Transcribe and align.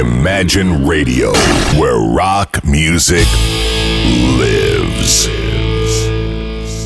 Imagine 0.00 0.86
Radio, 0.88 1.30
where 1.78 1.98
rock 2.00 2.64
music 2.64 3.26
lives. 4.38 5.28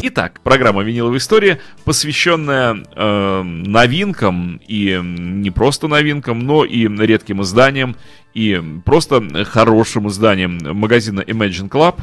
Итак, 0.02 0.40
программа 0.42 0.82
«Виниловая 0.82 1.18
история», 1.18 1.60
посвященная 1.84 2.82
э, 2.96 3.42
новинкам, 3.42 4.60
и 4.66 5.00
не 5.00 5.52
просто 5.52 5.86
новинкам, 5.86 6.40
но 6.40 6.64
и 6.64 6.88
редким 6.88 7.42
изданиям, 7.42 7.94
и 8.34 8.60
просто 8.84 9.22
хорошим 9.44 10.08
изданиям 10.08 10.58
магазина 10.76 11.20
Imagine 11.20 11.68
Club. 11.68 12.00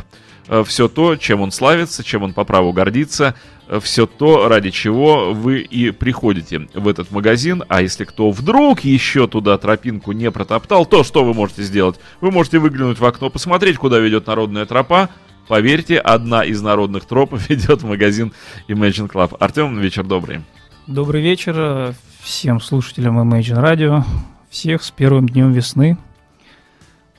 Э, 0.52 0.65
все 0.65 0.89
то, 0.89 1.15
чем 1.15 1.39
он 1.39 1.52
славится, 1.52 2.04
чем 2.04 2.23
он 2.23 2.33
по 2.33 2.43
праву 2.43 2.73
гордится, 2.73 3.36
э, 3.70 3.79
все 3.81 4.05
то, 4.05 4.50
ради 4.50 4.70
чего 4.70 5.33
вы 5.33 5.61
и 5.61 5.91
приходите 5.91 6.68
в 6.73 6.89
этот 6.89 7.09
магазин. 7.09 7.63
А 7.70 7.81
если 7.81 8.04
кто 8.04 8.31
вдруг 8.31 8.82
еще 8.82 9.27
туда 9.27 9.57
тропинку 9.57 10.11
не 10.11 10.29
протоптал, 10.29 10.86
то 10.86 11.05
что 11.05 11.23
вы 11.23 11.33
можете 11.33 11.64
сделать? 11.64 12.01
Вы 12.19 12.32
можете 12.32 12.59
выглянуть 12.59 13.00
в 13.00 13.05
окно, 13.05 13.29
посмотреть, 13.29 13.77
куда 13.77 13.97
ведет 14.00 14.27
народная 14.27 14.65
тропа, 14.65 15.10
Поверьте, 15.47 15.97
одна 15.97 16.46
из 16.46 16.61
народных 16.61 17.04
троп 17.05 17.33
ведет 17.49 17.82
в 17.82 17.88
магазин 17.88 18.32
Imagine 18.69 19.11
Club. 19.11 19.36
Артем, 19.39 19.79
вечер 19.79 20.04
добрый. 20.04 20.41
Добрый 20.88 21.21
вечер 21.21 21.55
э, 21.57 21.93
всем 22.21 22.61
слушателям 22.61 23.19
Imagine 23.19 23.61
Radio. 23.61 24.04
Всех 24.49 24.83
с 24.83 24.91
первым 24.91 25.27
днем 25.27 25.52
весны. 25.52 25.97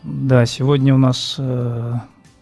Да, 0.02 0.46
сегодня 0.46 0.94
у 0.94 0.98
нас 0.98 1.38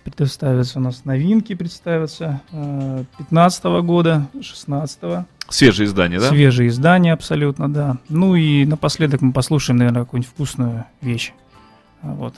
э, 0.05 0.11
представятся 0.11 0.79
у 0.79 0.83
нас 0.83 1.05
новинки, 1.05 1.55
представятся 1.55 2.41
э, 2.53 3.05
15 3.19 3.65
-го 3.65 3.83
года, 3.83 4.29
16 4.41 5.03
-го. 5.03 5.25
Свежие 5.49 5.87
издания, 5.87 6.21
да? 6.21 6.29
Свежие 6.29 6.69
издания, 6.69 7.13
абсолютно, 7.13 7.73
да. 7.73 7.97
Ну 8.09 8.37
и 8.37 8.65
напоследок 8.65 9.21
мы 9.21 9.33
послушаем, 9.33 9.79
наверное, 9.79 10.05
какую-нибудь 10.05 10.31
вкусную 10.33 10.85
вещь. 11.01 11.33
Вот 12.03 12.35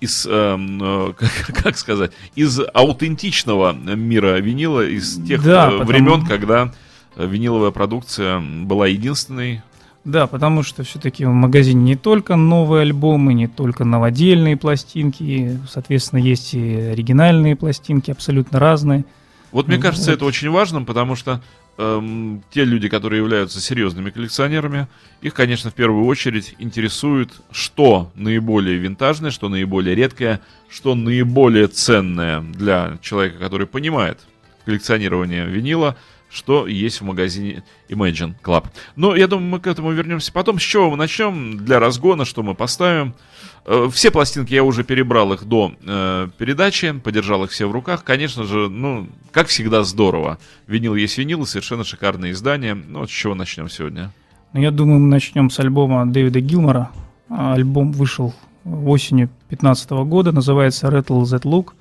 из, 0.00 0.26
э, 0.28 1.12
как, 1.16 1.30
как 1.64 1.78
сказать, 1.78 2.12
из 2.34 2.60
аутентичного 2.72 3.72
мира 3.72 4.38
винила, 4.38 4.86
из 4.86 5.22
тех 5.24 5.42
да, 5.42 5.70
э, 5.70 5.84
времен, 5.84 6.22
потому... 6.22 6.26
когда 6.26 6.72
виниловая 7.16 7.70
продукция 7.70 8.40
была 8.40 8.86
единственной. 8.86 9.62
Да, 10.08 10.26
потому 10.26 10.62
что 10.62 10.84
все-таки 10.84 11.26
в 11.26 11.32
магазине 11.32 11.82
не 11.82 11.94
только 11.94 12.34
новые 12.34 12.80
альбомы, 12.80 13.34
не 13.34 13.46
только 13.46 13.84
новодельные 13.84 14.56
пластинки, 14.56 15.60
соответственно, 15.70 16.20
есть 16.20 16.54
и 16.54 16.76
оригинальные 16.76 17.56
пластинки, 17.56 18.10
абсолютно 18.10 18.58
разные. 18.58 19.04
Вот 19.52 19.68
мне 19.68 19.76
кажется, 19.76 20.10
вот. 20.10 20.16
это 20.16 20.24
очень 20.24 20.48
важным, 20.48 20.86
потому 20.86 21.14
что 21.14 21.42
эм, 21.76 22.42
те 22.50 22.64
люди, 22.64 22.88
которые 22.88 23.18
являются 23.18 23.60
серьезными 23.60 24.08
коллекционерами, 24.08 24.88
их, 25.20 25.34
конечно, 25.34 25.70
в 25.70 25.74
первую 25.74 26.06
очередь 26.06 26.54
интересует, 26.58 27.30
что 27.50 28.10
наиболее 28.14 28.78
винтажное, 28.78 29.30
что 29.30 29.50
наиболее 29.50 29.94
редкое, 29.94 30.40
что 30.70 30.94
наиболее 30.94 31.66
ценное 31.66 32.40
для 32.40 32.96
человека, 33.02 33.36
который 33.38 33.66
понимает 33.66 34.20
коллекционирование 34.64 35.44
винила, 35.44 35.98
что 36.30 36.66
есть 36.66 37.00
в 37.00 37.04
магазине 37.04 37.62
Imagine 37.88 38.34
Club. 38.42 38.66
Но 38.96 39.16
я 39.16 39.26
думаю, 39.26 39.48
мы 39.48 39.60
к 39.60 39.66
этому 39.66 39.92
вернемся 39.92 40.32
потом. 40.32 40.58
С 40.58 40.62
чего 40.62 40.90
мы 40.90 40.96
начнем 40.96 41.56
для 41.64 41.78
разгона, 41.78 42.24
что 42.24 42.42
мы 42.42 42.54
поставим? 42.54 43.14
Э, 43.64 43.88
все 43.92 44.10
пластинки 44.10 44.54
я 44.54 44.64
уже 44.64 44.84
перебрал 44.84 45.32
их 45.32 45.44
до 45.44 45.72
э, 45.84 46.28
передачи, 46.38 46.92
подержал 46.92 47.44
их 47.44 47.50
все 47.50 47.66
в 47.66 47.72
руках. 47.72 48.04
Конечно 48.04 48.44
же, 48.44 48.68
ну, 48.68 49.08
как 49.30 49.48
всегда, 49.48 49.84
здорово. 49.84 50.38
Винил 50.66 50.94
есть 50.94 51.18
винил, 51.18 51.46
совершенно 51.46 51.84
шикарное 51.84 52.32
издание. 52.32 52.74
Ну, 52.74 53.00
вот 53.00 53.10
с 53.10 53.12
чего 53.12 53.34
начнем 53.34 53.68
сегодня? 53.68 54.12
Ну, 54.52 54.60
я 54.60 54.70
думаю, 54.70 55.00
мы 55.00 55.08
начнем 55.08 55.50
с 55.50 55.58
альбома 55.60 56.06
Дэвида 56.06 56.40
Гилмора. 56.40 56.90
Альбом 57.28 57.92
вышел 57.92 58.34
осенью 58.64 59.28
2015 59.48 59.90
года, 59.90 60.32
называется 60.32 60.88
Rattle 60.88 61.22
That 61.22 61.42
Look. 61.42 61.72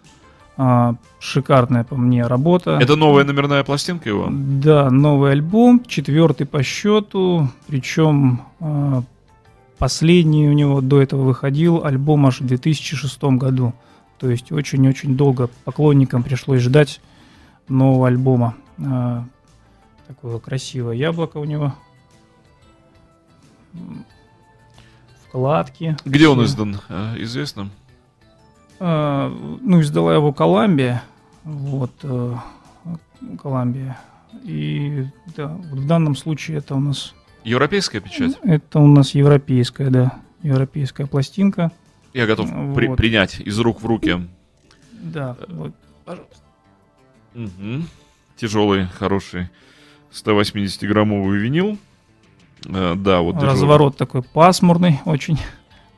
А, 0.59 0.95
шикарная 1.19 1.83
по 1.83 1.95
мне 1.95 2.25
работа. 2.25 2.80
Это 2.81 2.95
новая 2.95 3.23
номерная 3.23 3.63
пластинка 3.63 4.09
его? 4.09 4.27
Да, 4.30 4.89
новый 4.89 5.32
альбом, 5.32 5.83
четвертый 5.86 6.48
по 6.48 6.64
счету, 6.64 7.49
причем 7.67 8.42
а, 8.59 9.04
Последний 9.77 10.48
у 10.48 10.54
него 10.54 10.82
до 10.82 11.02
этого 11.02 11.21
выходил 11.21 11.83
альбом 11.83 12.26
аж 12.26 12.42
в 12.42 12.48
2006 12.48 13.23
году. 13.23 13.73
То 14.17 14.30
есть 14.30 14.52
очень-очень 14.52 15.15
долго 15.15 15.49
поклонникам 15.65 16.23
пришлось 16.23 16.61
ждать 16.61 16.99
нового 17.67 18.08
альбома. 18.08 18.55
А, 18.83 19.23
такое 20.08 20.39
красивое 20.39 20.95
яблоко 20.95 21.37
у 21.37 21.45
него. 21.45 21.76
Вкладки. 25.27 25.95
Где 26.05 26.20
все. 26.20 26.32
он 26.32 26.43
издан, 26.43 26.82
а, 26.89 27.14
известно? 27.20 27.70
А, 28.80 29.30
ну, 29.61 29.82
издала 29.82 30.14
его 30.14 30.33
Коламбия. 30.33 31.04
Вот, 31.43 31.92
э, 32.04 32.36
Коламбия. 33.42 33.98
И 34.43 35.05
да, 35.36 35.48
в 35.48 35.88
данном 35.88 36.15
случае 36.15 36.58
это 36.58 36.76
у 36.76 36.80
нас 36.80 37.14
Европейская 37.48 38.02
печать? 38.02 38.38
Это 38.43 38.80
у 38.80 38.88
нас 38.88 39.15
европейская, 39.15 39.89
да. 39.89 40.20
Европейская 40.43 41.08
пластинка. 41.08 41.71
Я 42.14 42.26
готов 42.27 42.49
вот. 42.52 42.76
при, 42.76 42.93
принять 42.93 43.39
из 43.39 43.58
рук 43.60 43.82
в 43.82 43.86
руки. 43.86 44.17
Да, 44.92 45.38
вот, 45.48 45.73
пожалуйста. 46.04 46.36
Угу. 47.36 47.83
Тяжелый, 48.36 48.88
хороший 48.88 49.49
180-граммовый 50.11 51.38
винил. 51.38 51.77
Э, 52.65 52.95
да, 52.98 53.21
вот 53.21 53.42
Разворот 53.42 53.94
держу. 53.94 53.98
такой 53.98 54.23
пасмурный, 54.23 54.99
очень, 55.05 55.39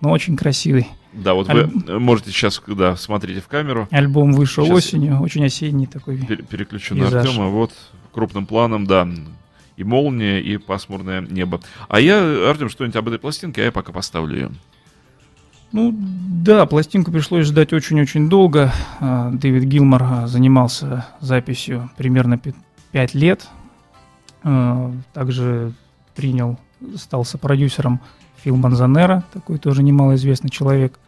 но 0.02 0.12
очень 0.12 0.38
красивый. 0.38 0.88
Да, 1.14 1.34
вот 1.34 1.50
Аль... 1.50 1.66
вы 1.66 2.00
можете 2.00 2.32
сейчас, 2.32 2.62
да, 2.68 2.96
смотрите 2.96 3.42
в 3.42 3.48
камеру. 3.48 3.88
Альбом 3.92 4.34
вышел 4.34 4.66
сейчас 4.66 4.78
осенью, 4.78 5.20
очень 5.20 5.44
осенний 5.44 5.88
такой. 5.88 6.18
Пер- 6.18 6.44
переключу 6.44 6.96
на 6.96 7.08
Артема. 7.08 7.48
Вот 7.48 7.72
крупным 8.12 8.46
планом, 8.46 8.86
да, 8.86 9.08
и 9.76 9.84
молния, 9.84 10.40
и 10.42 10.58
пасмурное 10.58 11.22
небо. 11.22 11.62
А 11.88 12.00
я, 12.00 12.50
Артем, 12.50 12.70
что-нибудь 12.70 12.96
об 12.96 13.08
этой 13.08 13.20
пластинке, 13.20 13.62
а 13.62 13.66
я 13.66 13.72
пока 13.72 13.92
поставлю 13.92 14.36
ее. 14.36 14.52
Ну 15.72 15.96
да, 15.96 16.66
пластинку 16.66 17.12
пришлось 17.12 17.46
ждать 17.46 17.74
очень-очень 17.74 18.28
долго. 18.28 18.72
А, 19.00 19.30
Дэвид 19.32 19.64
Гилмор 19.64 20.04
а, 20.04 20.28
занимался 20.28 21.06
записью 21.20 21.92
примерно 21.96 22.40
5 22.92 23.14
лет. 23.14 23.48
А, 24.44 24.92
также 25.14 25.74
принял, 26.16 26.60
стал 26.96 27.24
сопродюсером 27.24 28.02
Фил 28.44 28.56
Манзанера, 28.56 29.24
такой 29.34 29.58
тоже 29.58 29.84
немалоизвестный 29.84 30.50
человек. 30.50 31.00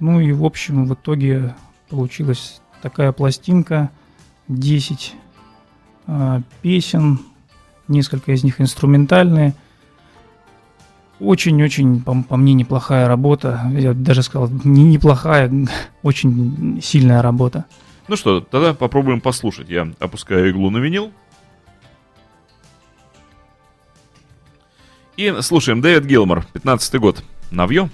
Ну 0.00 0.20
и 0.20 0.32
в 0.32 0.44
общем 0.44 0.86
в 0.86 0.94
итоге 0.94 1.54
получилась 1.88 2.60
такая 2.82 3.12
пластинка, 3.12 3.90
10 4.48 5.14
песен, 6.62 7.20
несколько 7.88 8.32
из 8.32 8.44
них 8.44 8.60
инструментальные. 8.60 9.54
Очень-очень, 11.20 12.02
по, 12.02 12.22
по 12.22 12.36
мне, 12.36 12.54
неплохая 12.54 13.06
работа. 13.08 13.70
Я 13.72 13.94
даже 13.94 14.22
сказал, 14.22 14.50
не 14.64 14.84
неплохая, 14.84 15.50
очень 16.02 16.80
сильная 16.82 17.22
работа. 17.22 17.66
Ну 18.08 18.16
что, 18.16 18.40
тогда 18.40 18.74
попробуем 18.74 19.20
послушать. 19.20 19.70
Я 19.70 19.88
опускаю 19.98 20.50
иглу 20.50 20.70
на 20.70 20.78
винил. 20.78 21.12
И 25.16 25.32
слушаем 25.40 25.80
Дэвид 25.80 26.06
Гилмор, 26.06 26.44
15 26.52 26.94
год. 27.00 27.22
Навье. 27.50 27.88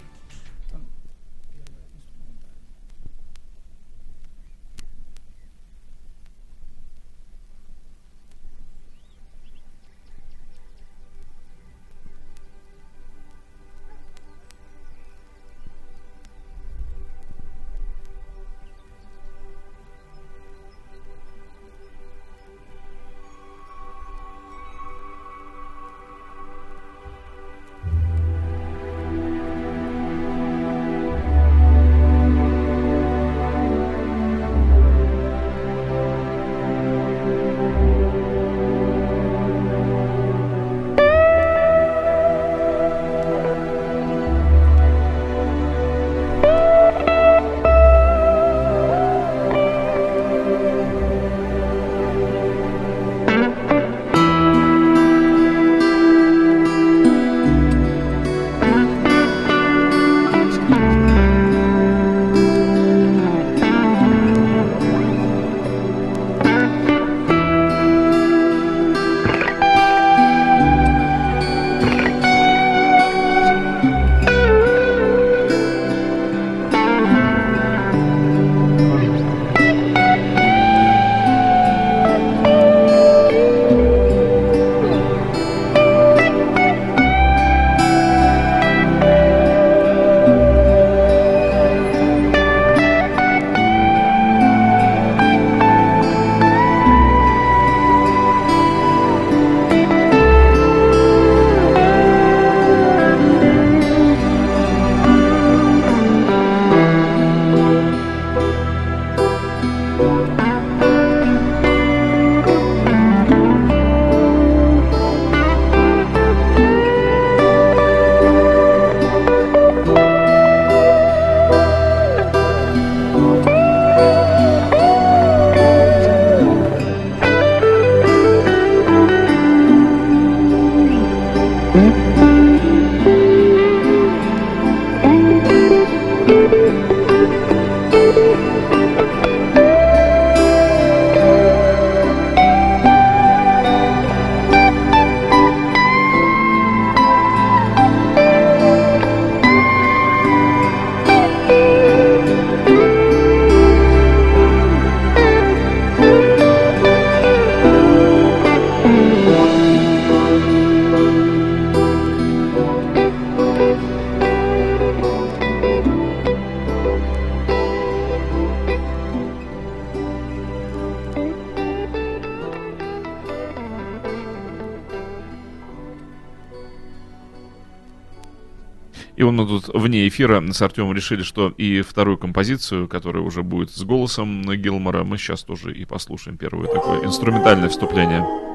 Эфира 180.21 180.53
с 180.53 180.61
Артемом 180.61 180.93
решили, 180.93 181.22
что 181.22 181.49
и 181.57 181.81
вторую 181.81 182.19
композицию, 182.19 182.89
которая 182.89 183.22
уже 183.22 183.43
будет 183.43 183.71
с 183.71 183.83
голосом 183.83 184.43
Гилмора, 184.43 185.03
мы 185.03 185.17
сейчас 185.17 185.43
тоже 185.43 185.75
и 185.75 185.84
послушаем 185.87 186.37
первое 186.37 186.67
такое 186.67 187.05
инструментальное 187.05 187.71
вступление. 187.71 188.49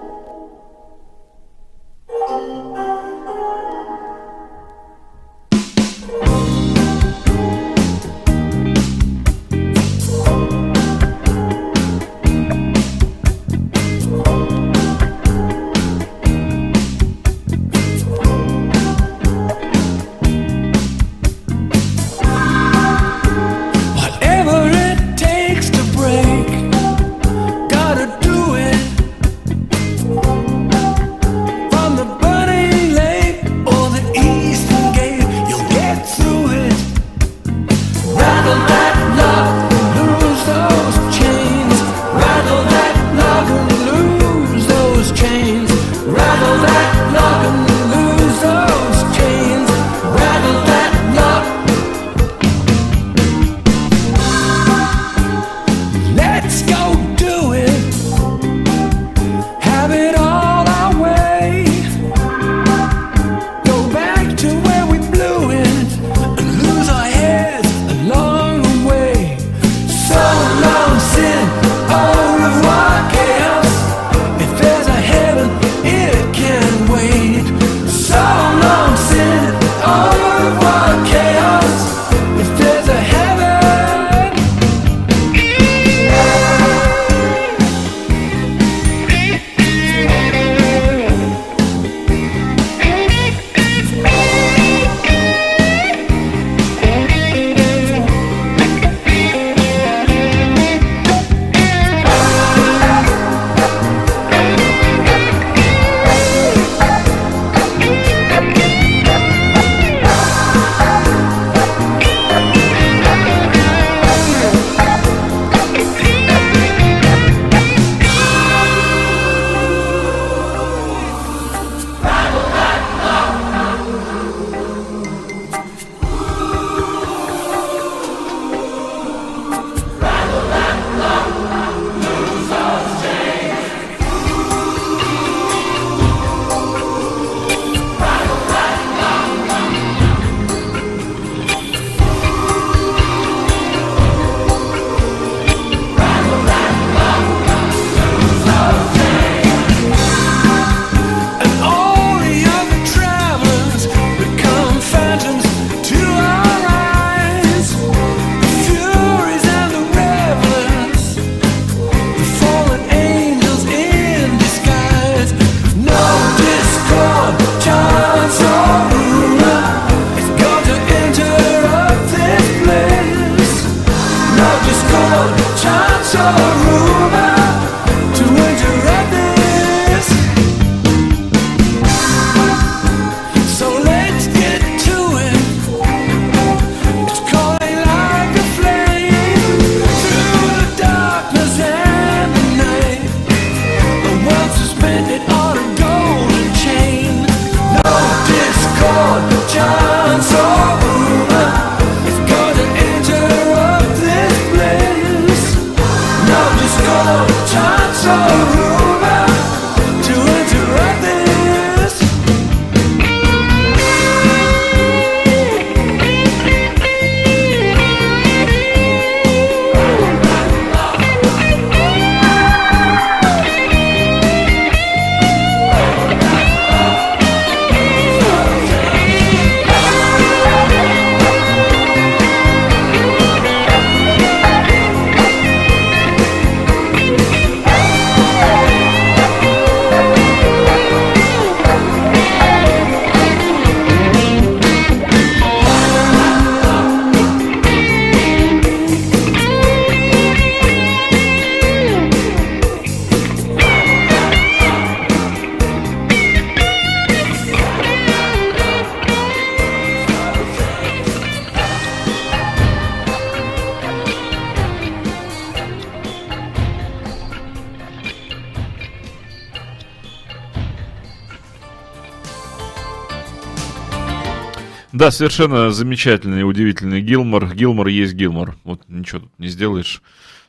Да, 275.06 275.12
совершенно 275.12 275.70
замечательный 275.70 276.40
и 276.40 276.44
удивительный 276.44 277.00
Гилмор. 277.00 277.54
Гилмор 277.54 277.86
есть 277.86 278.16
Гилмор. 278.16 278.58
Вот 278.64 278.82
ничего 278.88 279.20
тут 279.20 279.38
не 279.38 279.50
сделаешь. 279.50 280.02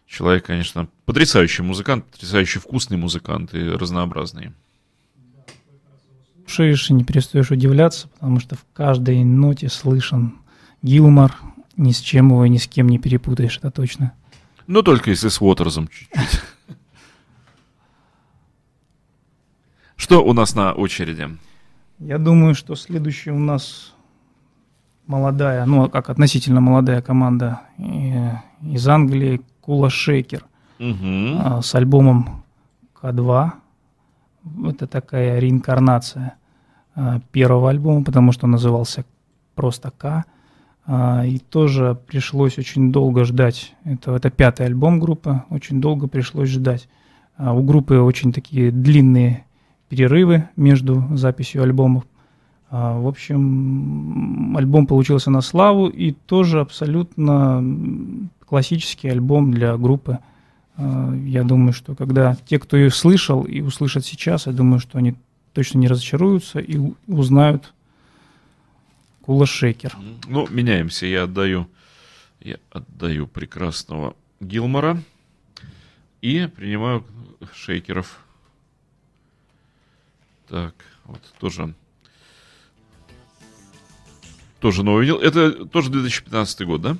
Человек, 0.06 0.46
конечно, 0.46 0.88
потрясающий 1.04 1.60
музыкант, 1.60 2.06
потрясающий 2.06 2.58
вкусный 2.58 2.96
музыкант 2.96 3.52
и 3.52 3.68
разнообразный. 3.68 4.52
слушаешь 6.46 6.88
и 6.88 6.94
не 6.94 7.04
перестаешь 7.04 7.50
удивляться, 7.50 8.08
потому 8.08 8.40
что 8.40 8.54
в 8.54 8.64
каждой 8.72 9.24
ноте 9.24 9.68
слышен 9.68 10.38
Гилмор, 10.80 11.36
ни 11.76 11.92
с 11.92 12.00
чем 12.00 12.30
его 12.30 12.46
ни 12.46 12.56
с 12.56 12.66
кем 12.66 12.88
не 12.88 12.98
перепутаешь, 12.98 13.58
это 13.58 13.70
точно. 13.70 14.14
Но 14.66 14.80
только 14.80 15.10
если 15.10 15.28
с 15.28 15.38
Уотерзом 15.38 15.88
чуть-чуть. 15.88 16.40
Что 19.96 20.24
у 20.24 20.32
нас 20.32 20.54
на 20.54 20.72
очереди? 20.72 21.28
Я 21.98 22.16
думаю, 22.16 22.54
что 22.54 22.74
следующая 22.74 23.32
у 23.32 23.38
нас 23.38 23.92
молодая, 25.06 25.64
ну, 25.66 25.88
как 25.88 26.10
относительно 26.10 26.60
молодая 26.60 27.02
команда 27.02 27.60
э, 27.78 28.30
из 28.62 28.86
Англии, 28.88 29.40
Кула 29.60 29.90
Шейкер, 29.90 30.44
Угу. 30.78 31.62
с 31.62 31.74
альбомом 31.74 32.42
К2. 33.00 33.50
Это 34.66 34.86
такая 34.86 35.38
реинкарнация 35.38 36.34
а, 36.94 37.20
первого 37.32 37.70
альбома, 37.70 38.04
потому 38.04 38.32
что 38.32 38.44
он 38.46 38.52
назывался 38.52 39.04
просто 39.54 39.90
К. 39.90 40.24
А, 40.86 41.24
И 41.24 41.38
тоже 41.38 41.98
пришлось 42.06 42.58
очень 42.58 42.92
долго 42.92 43.24
ждать. 43.24 43.74
Это, 43.84 44.14
это 44.14 44.30
пятый 44.30 44.66
альбом 44.66 45.00
группы. 45.00 45.42
Очень 45.50 45.80
долго 45.80 46.08
пришлось 46.08 46.50
ждать. 46.50 46.88
А, 47.36 47.54
У 47.54 47.62
группы 47.62 47.96
очень 47.98 48.32
такие 48.32 48.70
длинные 48.70 49.44
перерывы 49.88 50.48
между 50.56 51.04
записью 51.16 51.62
альбомов. 51.62 52.04
А, 52.78 52.98
В 52.98 53.06
общем, 53.06 54.54
альбом 54.54 54.86
получился 54.86 55.30
на 55.30 55.40
славу 55.40 55.88
и 55.88 56.12
тоже 56.12 56.60
абсолютно 56.60 57.64
классический 58.44 59.08
альбом 59.08 59.50
для 59.50 59.78
группы. 59.78 60.18
А, 60.76 61.14
Я 61.14 61.42
думаю, 61.42 61.72
что 61.72 61.94
когда 61.94 62.36
те, 62.46 62.58
кто 62.58 62.76
ее 62.76 62.90
слышал 62.90 63.44
и 63.44 63.62
услышат 63.62 64.04
сейчас, 64.04 64.46
я 64.46 64.52
думаю, 64.52 64.78
что 64.80 64.98
они 64.98 65.14
точно 65.54 65.78
не 65.78 65.88
разочаруются 65.88 66.58
и 66.58 66.78
узнают 67.06 67.72
Кула 69.22 69.46
Шейкер. 69.46 69.96
Ну, 70.28 70.46
меняемся. 70.50 71.06
Я 71.06 71.22
отдаю, 71.22 71.68
я 72.42 72.56
отдаю 72.70 73.26
прекрасного 73.26 74.14
Гилмора 74.40 75.02
и 76.20 76.46
принимаю 76.54 77.04
шейкеров. 77.54 78.22
Так, 80.48 80.74
вот 81.06 81.22
тоже. 81.40 81.74
Тоже 84.66 84.82
новый 84.82 85.02
видел. 85.02 85.18
Это 85.18 85.64
тоже 85.64 85.90
2015 85.90 86.62
год, 86.66 86.80
да? 86.80 86.96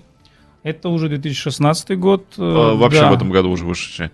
Это 0.63 0.89
уже 0.89 1.09
2016 1.09 1.99
год. 1.99 2.25
э, 2.39 2.41
А, 2.41 2.77
вообще 2.77 3.01
да. 3.01 3.11
в 3.11 3.15
этом 3.15 3.29
году 3.33 3.51
уже 3.51 3.65
вышедшая. 3.65 4.13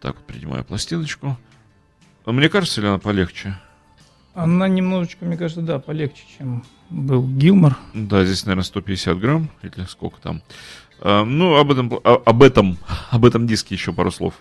Так, 0.00 0.16
вот 0.16 0.26
принимаю 0.26 0.64
пластиночку. 0.64 1.38
А 2.24 2.32
Мне 2.32 2.48
кажется, 2.48 2.80
или 2.80 2.88
она 2.88 2.98
полегче? 2.98 3.56
Она 4.34 4.66
немножечко, 4.66 5.24
мне 5.24 5.36
кажется, 5.36 5.62
да, 5.62 5.78
полегче, 5.78 6.24
чем 6.36 6.64
был 6.90 7.24
Гилмор. 7.28 7.76
Да, 7.94 8.24
здесь, 8.24 8.44
наверное, 8.44 8.64
150 8.64 9.20
грамм, 9.20 9.50
или 9.62 9.84
сколько 9.88 10.20
там. 10.20 10.42
А, 11.00 11.24
ну, 11.24 11.58
об 11.58 11.70
этом, 11.70 11.92
а- 12.02 12.20
об 12.26 12.42
этом, 12.42 12.76
об 13.12 13.24
этом 13.24 13.46
диске 13.46 13.76
еще 13.76 13.92
пару 13.92 14.10
слов. 14.10 14.34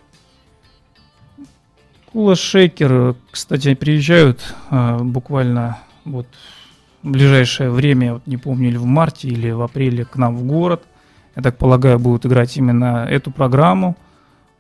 Кула 2.12 2.36
Шейкер, 2.36 3.16
кстати, 3.30 3.76
приезжают 3.76 4.42
э, 4.72 4.98
буквально 5.04 5.78
вот 6.04 6.26
в 7.04 7.10
ближайшее 7.12 7.70
время, 7.70 8.16
вот 8.16 8.28
не 8.28 8.38
помню, 8.38 8.70
или 8.70 8.78
в 8.78 8.86
марте, 8.86 9.28
или 9.28 9.52
в 9.52 9.62
апреле 9.62 10.06
к 10.06 10.16
нам 10.18 10.36
в 10.36 10.44
город. 10.44 10.84
Я 11.36 11.42
так 11.42 11.58
полагаю, 11.58 12.00
будут 12.00 12.26
играть 12.26 12.56
именно 12.58 13.06
эту 13.10 13.32
программу. 13.32 13.96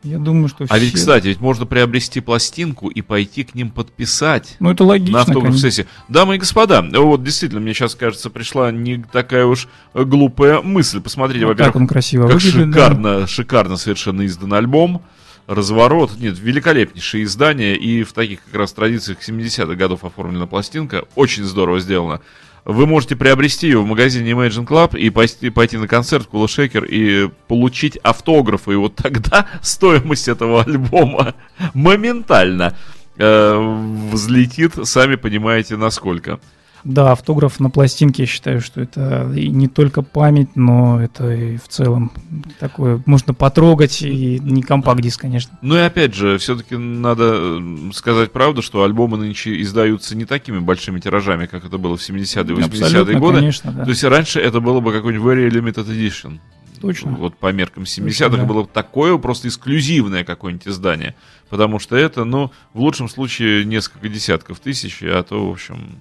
Я 0.01 0.17
думаю, 0.17 0.47
что 0.47 0.65
А 0.69 0.79
ведь, 0.79 0.89
все- 0.89 0.97
кстати, 0.99 1.27
ведь 1.27 1.41
можно 1.41 1.65
приобрести 1.65 2.21
пластинку 2.21 2.87
и 2.87 3.01
пойти 3.01 3.43
к 3.43 3.53
ним 3.53 3.69
подписать. 3.69 4.55
Ну, 4.61 4.71
это 4.71 4.83
на 4.83 4.89
логично, 4.91 5.11
конечно. 5.25 5.33
автограф-сессии. 5.33 5.87
Дамы 6.07 6.35
и 6.35 6.37
господа, 6.37 6.81
вот 6.81 7.21
действительно, 7.21 7.59
мне 7.59 7.73
сейчас 7.73 7.95
кажется, 7.95 8.29
пришла 8.29 8.71
не 8.71 9.03
такая 9.11 9.45
уж 9.45 9.67
глупая 9.93 10.61
мысль. 10.61 11.01
Посмотрите, 11.01 11.45
Вот 11.45 11.51
во-первых, 11.51 11.73
как 11.73 11.81
он 11.81 11.87
красиво 11.87 12.27
как 12.29 12.35
выглядит. 12.41 12.71
да. 12.71 12.81
шикарно, 12.87 13.27
шикарно 13.27 13.75
совершенно 13.75 14.25
издан 14.25 14.53
альбом. 14.53 15.01
Разворот, 15.49 16.19
нет, 16.19 16.37
великолепнейшее 16.37 17.23
издание, 17.23 17.75
и 17.75 18.03
в 18.03 18.13
таких 18.13 18.43
как 18.43 18.53
раз 18.53 18.71
традициях 18.71 19.27
70-х 19.27 19.73
годов 19.73 20.03
оформлена 20.03 20.45
пластинка, 20.45 21.05
очень 21.15 21.43
здорово 21.43 21.79
сделано. 21.79 22.21
Вы 22.65 22.85
можете 22.85 23.15
приобрести 23.15 23.65
ее 23.65 23.81
в 23.81 23.85
магазине 23.87 24.29
Imagine 24.33 24.67
Club 24.67 24.95
и 24.95 25.09
пойти, 25.09 25.49
пойти 25.49 25.77
на 25.77 25.87
концерт 25.87 26.27
Кула 26.27 26.47
Шейкер 26.47 26.83
и 26.83 27.31
получить 27.47 27.97
автографы, 28.03 28.73
и 28.73 28.75
вот 28.75 28.95
тогда 28.95 29.47
стоимость 29.63 30.27
этого 30.27 30.61
альбома 30.61 31.33
моментально 31.73 32.77
э, 33.17 34.09
взлетит, 34.11 34.73
сами 34.83 35.15
понимаете, 35.15 35.77
насколько. 35.77 36.39
Да, 36.83 37.11
автограф 37.11 37.59
на 37.59 37.69
пластинке, 37.69 38.23
я 38.23 38.27
считаю, 38.27 38.61
что 38.61 38.81
это 38.81 39.31
и 39.35 39.49
не 39.49 39.67
только 39.67 40.01
память, 40.01 40.55
но 40.55 41.01
это 41.01 41.31
и 41.31 41.57
в 41.57 41.67
целом 41.67 42.11
такое 42.59 43.01
можно 43.05 43.33
потрогать, 43.33 44.01
и 44.01 44.39
не 44.39 44.61
компакт-диск, 44.61 45.21
конечно. 45.21 45.57
Ну 45.61 45.75
и 45.75 45.79
опять 45.79 46.15
же, 46.15 46.37
все-таки 46.37 46.77
надо 46.77 47.61
сказать 47.93 48.31
правду, 48.31 48.61
что 48.61 48.83
альбомы 48.83 49.17
нынче 49.17 49.61
издаются 49.61 50.15
не 50.15 50.25
такими 50.25 50.59
большими 50.59 50.99
тиражами, 50.99 51.45
как 51.45 51.65
это 51.65 51.77
было 51.77 51.97
в 51.97 52.01
70-е 52.01 52.55
и 52.55 52.59
80-е 52.59 52.65
Абсолютно, 52.65 53.19
годы. 53.19 53.37
конечно, 53.39 53.71
да. 53.71 53.83
То 53.83 53.89
есть 53.89 54.03
раньше 54.03 54.39
это 54.39 54.59
было 54.59 54.79
бы 54.79 54.91
какой-нибудь 54.91 55.25
Very 55.25 55.49
Limited 55.49 55.87
Edition. 55.87 56.39
Точно. 56.81 57.11
Вот 57.11 57.35
по 57.35 57.51
меркам 57.51 57.83
70-х 57.83 58.37
да. 58.37 58.43
было 58.45 58.63
бы 58.63 58.69
такое 58.71 59.17
просто 59.17 59.49
эксклюзивное 59.49 60.23
какое-нибудь 60.23 60.67
издание. 60.67 61.15
Потому 61.49 61.79
что 61.79 61.95
это, 61.95 62.23
ну, 62.23 62.51
в 62.73 62.79
лучшем 62.79 63.09
случае 63.09 63.65
несколько 63.65 64.07
десятков 64.07 64.59
тысяч, 64.59 64.99
а 65.01 65.23
то, 65.23 65.47
в 65.47 65.51
общем... 65.51 65.99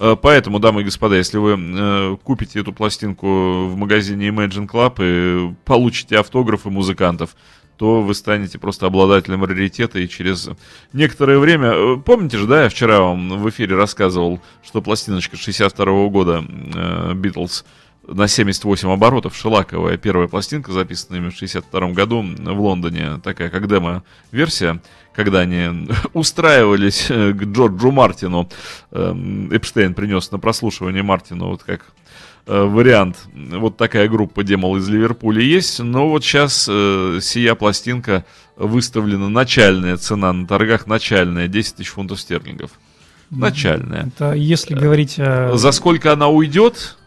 Э, 0.00 0.16
Поэтому, 0.20 0.58
дамы 0.58 0.82
и 0.82 0.84
господа, 0.84 1.16
если 1.16 1.38
вы 1.38 1.56
э, 1.58 2.16
купите 2.22 2.60
эту 2.60 2.72
пластинку 2.72 3.66
в 3.66 3.76
магазине 3.76 4.28
Imagine 4.28 4.68
Club 4.68 4.96
и 5.00 5.54
получите 5.64 6.18
автографы 6.18 6.70
музыкантов, 6.70 7.36
то 7.76 8.02
вы 8.02 8.12
станете 8.14 8.58
просто 8.58 8.86
обладателем 8.86 9.44
раритета, 9.44 10.00
и 10.00 10.08
через 10.08 10.50
некоторое 10.92 11.38
время... 11.38 11.68
э, 11.68 11.96
Помните 12.04 12.36
же, 12.38 12.46
да, 12.46 12.64
я 12.64 12.68
вчера 12.68 13.00
вам 13.00 13.40
в 13.40 13.48
эфире 13.50 13.76
рассказывал, 13.76 14.40
что 14.64 14.82
пластиночка 14.82 15.36
62 15.36 16.08
года 16.08 16.44
э, 16.44 17.12
Beatles 17.14 17.64
на 18.08 18.26
78 18.26 18.90
оборотов, 18.90 19.36
шелаковая 19.36 19.96
первая 19.96 20.28
пластинка, 20.28 20.72
записанная 20.72 21.30
в 21.30 21.34
62 21.34 21.88
году 21.90 22.22
в 22.22 22.60
Лондоне, 22.60 23.20
такая 23.22 23.50
как 23.50 23.68
демо-версия, 23.68 24.80
когда 25.14 25.40
они 25.40 25.88
устраивались 26.14 27.06
э, 27.10 27.32
к 27.32 27.44
Джорджу 27.44 27.90
Мартину. 27.90 28.48
Эм, 28.92 29.50
Эпштейн 29.52 29.94
принес 29.94 30.30
на 30.30 30.38
прослушивание 30.38 31.02
Мартину 31.02 31.48
вот 31.48 31.62
как 31.62 31.86
э, 32.46 32.62
вариант. 32.62 33.16
Вот 33.34 33.76
такая 33.76 34.08
группа 34.08 34.42
демол 34.42 34.76
из 34.76 34.88
Ливерпуля 34.88 35.42
есть, 35.42 35.80
но 35.80 36.08
вот 36.08 36.24
сейчас 36.24 36.66
э, 36.70 37.18
сия 37.20 37.54
пластинка 37.54 38.24
выставлена 38.56 39.28
начальная 39.28 39.96
цена 39.96 40.32
на 40.32 40.46
торгах, 40.46 40.86
начальная, 40.86 41.48
10 41.48 41.76
тысяч 41.76 41.88
фунтов 41.88 42.20
стерлингов. 42.20 42.70
Начальная. 43.30 44.06
Это 44.06 44.32
если 44.32 44.74
говорить 44.74 45.16
о 45.18 45.56
За 45.56 45.72
сколько 45.72 46.12
она 46.12 46.28
уйдет, 46.28 46.97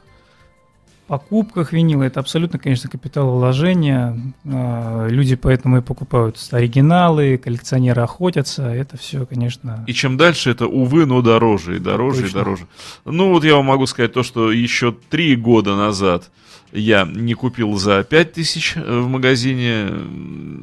покупках 1.12 1.74
винила, 1.74 2.04
это 2.04 2.22
абсолютно, 2.22 2.58
конечно, 2.58 2.90
капиталовложение. 2.90 4.34
А, 4.46 5.08
Люди 5.10 5.36
поэтому 5.36 5.80
и 5.80 5.82
покупают 5.82 6.38
оригиналы, 6.52 7.38
коллекционеры 7.38 8.02
охотятся. 8.02 8.70
Это 8.70 8.96
все, 8.96 9.26
конечно, 9.26 9.84
И 9.88 9.94
чем 9.94 10.16
дальше, 10.16 10.52
это, 10.52 10.68
увы, 10.68 11.06
но 11.06 11.22
дороже 11.22 11.76
и 11.76 11.80
дороже 11.80 12.22
и 12.22 12.24
Точно. 12.24 12.40
дороже. 12.40 12.68
Ну, 13.04 13.34
вот 13.34 13.44
я 13.44 13.58
вам 13.58 13.66
могу 13.66 13.88
сказать 13.88 14.14
то, 14.14 14.24
что 14.24 14.54
еще 14.54 14.96
три 15.10 15.36
года 15.36 15.76
назад 15.76 16.32
я 16.72 17.04
не 17.04 17.34
купил 17.34 17.78
за 17.78 18.06
5000 18.06 18.78
э, 18.78 19.00
в 19.02 19.10
магазине 19.10 19.90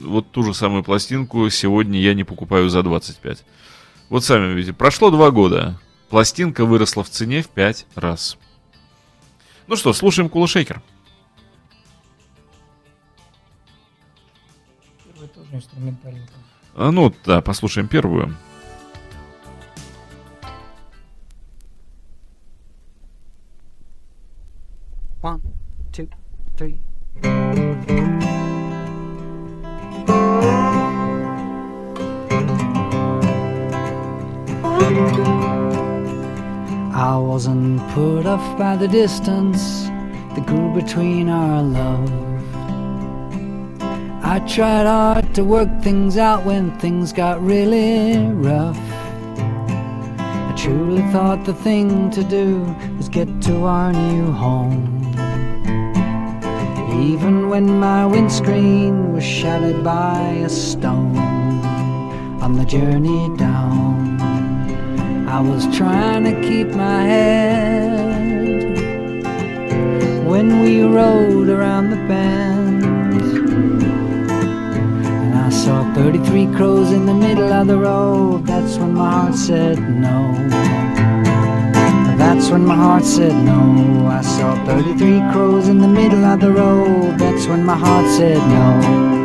вот 0.03 0.31
ту 0.31 0.45
же 0.45 0.55
самую 0.55 0.83
пластинку, 0.83 1.51
сегодня 1.51 2.01
я 2.01 2.15
не 2.15 2.25
покупаю 2.25 2.71
за 2.71 2.83
25. 2.83 3.45
Вот 4.09 4.25
сами 4.25 4.55
видите, 4.55 4.73
прошло 4.73 5.11
два 5.11 5.31
года, 5.31 5.79
пластинка 6.09 6.65
выросла 6.65 7.05
в 7.05 7.11
цене 7.11 7.43
в 7.43 7.49
5 7.49 7.85
раз. 7.97 8.39
Ну 9.69 9.77
что, 9.77 9.93
слушаем 9.93 10.31
Кула 10.31 10.47
Шейкер. 10.47 10.81
это 15.15 15.27
тоже 15.35 15.57
инструментальный. 15.57 16.23
А, 16.75 16.91
ну, 16.91 17.15
да, 17.27 17.43
послушаем 17.43 17.87
первую. 17.87 18.35
One, 25.21 25.43
two, 25.93 26.11
three. 26.57 27.98
I 36.99 37.17
wasn't 37.17 37.81
put 37.91 38.27
off 38.27 38.59
by 38.59 38.75
the 38.75 38.89
distance 38.89 39.85
that 40.35 40.45
grew 40.49 40.75
between 40.75 41.29
our 41.29 41.63
love. 41.63 42.11
I 44.25 44.41
tried 44.41 44.85
hard 44.85 45.33
to 45.37 45.45
work 45.45 45.69
things 45.81 46.19
out 46.19 46.45
when 46.45 46.77
things 46.81 47.13
got 47.13 47.41
really 47.41 48.19
rough. 48.19 48.77
I 50.19 50.55
truly 50.57 51.03
thought 51.13 51.45
the 51.45 51.55
thing 51.55 52.11
to 52.11 52.25
do 52.25 52.63
was 52.97 53.09
get 53.09 53.29
to 53.43 53.63
our 53.63 53.93
new 53.93 54.33
home. 54.33 54.83
Even 57.01 57.49
when 57.49 57.79
my 57.79 58.07
windscreen 58.07 59.13
was 59.13 59.23
shattered 59.23 59.85
by 59.85 60.19
a 60.45 60.49
stone 60.49 61.17
on 62.43 62.55
the 62.55 62.65
journey 62.65 63.37
down, 63.37 64.08
I 65.31 65.41
was 65.41 65.67
trying 65.77 66.25
to 66.25 66.33
keep 66.41 66.69
my 66.69 67.03
head 67.03 67.99
when 70.27 70.63
we 70.63 70.81
rode 70.81 71.51
around 71.51 71.91
the 71.91 71.97
bend. 72.09 72.83
And 75.23 75.35
I 75.35 75.51
saw 75.51 75.85
33 75.95 76.47
crows 76.57 76.93
in 76.93 77.05
the 77.05 77.13
middle 77.13 77.53
of 77.53 77.67
the 77.67 77.77
road. 77.77 78.47
That's 78.47 78.79
when 78.79 78.95
my 78.95 79.11
heart 79.11 79.35
said 79.35 79.79
no. 79.79 80.33
That's 82.17 82.49
when 82.49 82.65
my 82.65 82.75
heart 82.75 83.05
said 83.05 83.35
no. 83.45 84.07
I 84.07 84.23
saw 84.23 84.55
33 84.65 85.21
crows 85.31 85.69
in 85.69 85.79
the 85.79 85.89
middle 85.89 86.25
of 86.25 86.41
the 86.41 86.53
road. 86.53 87.19
That's 87.19 87.47
when 87.47 87.67
my 87.67 87.77
heart 87.77 88.07
said 88.17 88.39
no. 88.39 89.18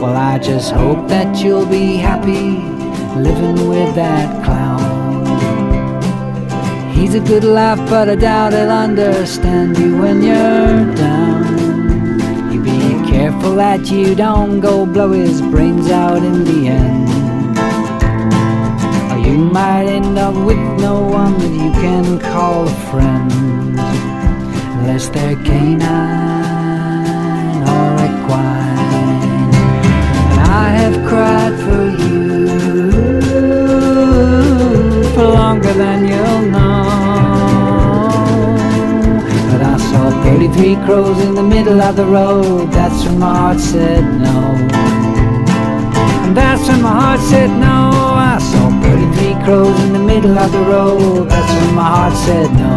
Well, 0.00 0.16
I 0.16 0.38
just 0.38 0.72
hope 0.72 1.08
that 1.08 1.44
you'll 1.44 1.66
be 1.66 1.96
happy 1.96 2.56
living 3.20 3.68
with 3.68 3.94
that 3.96 4.42
clown. 4.42 5.26
He's 6.94 7.14
a 7.14 7.20
good 7.20 7.44
laugh, 7.44 7.78
but 7.90 8.08
I 8.08 8.14
doubt 8.14 8.54
he'll 8.54 8.70
understand 8.70 9.76
you 9.76 9.98
when 9.98 10.22
you're 10.22 10.94
down. 10.94 12.18
You 12.50 12.62
be 12.62 13.10
careful 13.10 13.56
that 13.56 13.90
you 13.90 14.14
don't 14.14 14.60
go 14.60 14.86
blow 14.86 15.12
his 15.12 15.42
brains 15.42 15.90
out 15.90 16.22
in 16.22 16.44
the 16.44 16.68
end. 16.68 17.08
Or 19.12 19.18
you 19.18 19.36
might 19.36 19.84
end 19.84 20.18
up 20.18 20.34
with 20.46 20.80
no 20.80 20.98
one 21.02 21.38
that 21.38 21.52
you 21.62 21.72
can 21.72 22.18
call 22.20 22.66
a 22.66 22.74
friend. 22.90 23.30
Unless 24.78 25.10
they're 25.10 25.36
canine 25.44 26.49
have 30.70 30.96
cried 31.08 31.54
for 31.64 31.84
you 32.02 32.20
for 35.14 35.24
longer 35.24 35.72
than 35.72 36.06
you'll 36.08 36.42
know. 36.50 36.84
But 39.50 39.62
I 39.62 39.76
saw 39.90 40.10
33 40.22 40.76
crows 40.86 41.18
in 41.26 41.34
the 41.34 41.42
middle 41.42 41.80
of 41.80 41.96
the 41.96 42.06
road. 42.06 42.70
That's 42.72 43.04
when 43.04 43.18
my 43.18 43.36
heart 43.36 43.60
said 43.60 44.04
no. 44.26 44.38
And 46.24 46.36
that's 46.36 46.66
when 46.68 46.82
my 46.82 46.94
heart 47.02 47.20
said 47.20 47.50
no. 47.50 47.78
I 48.32 48.38
saw 48.38 48.70
33 48.80 49.44
crows 49.44 49.80
in 49.84 49.92
the 49.92 49.98
middle 50.12 50.38
of 50.38 50.52
the 50.52 50.64
road. 50.74 51.28
That's 51.28 51.52
when 51.60 51.74
my 51.74 51.88
heart 51.96 52.16
said 52.16 52.50
no. 52.52 52.74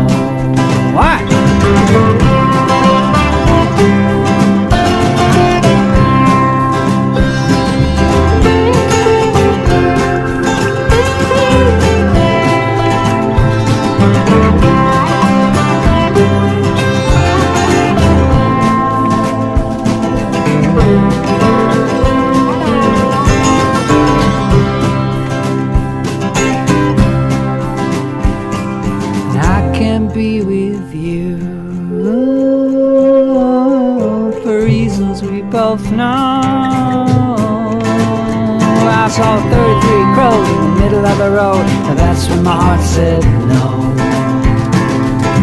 Why? 0.96 2.13
Middle 41.04 41.12
of 41.12 41.18
the 41.18 41.32
road, 41.36 41.66
and 41.90 42.00
that's 42.00 42.30
when 42.30 42.44
my 42.44 42.56
heart 42.56 42.82
said 42.82 43.24
no. 43.48 43.82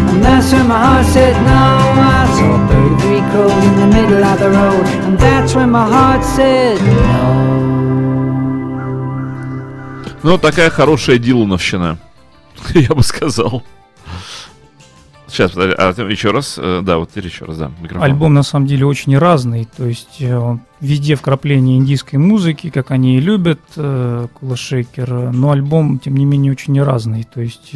And 0.09 0.23
that's 0.23 0.51
when 0.53 0.67
my 0.67 0.79
heart 0.85 1.05
said 1.05 1.33
no. 1.43 1.61
I 2.01 2.25
saw 2.35 2.67
33 2.67 3.21
crows 3.31 3.63
in 3.69 3.75
the 3.75 3.87
middle 3.87 4.23
of 4.23 4.39
the 4.39 4.49
road, 4.49 4.85
and 5.05 5.19
that's 5.19 5.53
when 5.55 5.69
my 5.69 5.85
heart 5.85 6.23
said 6.25 6.81
no. 6.81 7.51
Ну, 10.23 10.37
такая 10.37 10.69
хорошая 10.69 11.17
Дилановщина, 11.17 11.97
я 12.73 12.95
бы 12.95 13.03
сказал. 13.03 13.63
Сейчас, 15.47 15.57
а 15.57 16.09
еще 16.09 16.31
раз, 16.31 16.55
э, 16.57 16.81
да, 16.83 16.97
вот 16.97 17.11
теперь 17.11 17.25
еще 17.25 17.45
раз, 17.45 17.57
да, 17.57 17.71
микрофон. 17.81 18.03
Альбом 18.03 18.33
на 18.33 18.43
самом 18.43 18.67
деле 18.67 18.85
очень 18.85 19.17
разный, 19.17 19.67
то 19.75 19.85
есть 19.85 20.17
э, 20.19 20.57
везде 20.79 21.15
вкрапление 21.15 21.77
индийской 21.77 22.19
музыки, 22.19 22.69
как 22.69 22.91
они 22.91 23.17
и 23.17 23.21
любят, 23.21 23.61
э, 23.75 24.27
Кула 24.33 24.55
Шейкер, 24.55 25.31
но 25.31 25.51
альбом, 25.51 25.99
тем 25.99 26.15
не 26.15 26.25
менее, 26.25 26.51
очень 26.51 26.81
разный, 26.81 27.23
то 27.23 27.41
есть 27.41 27.75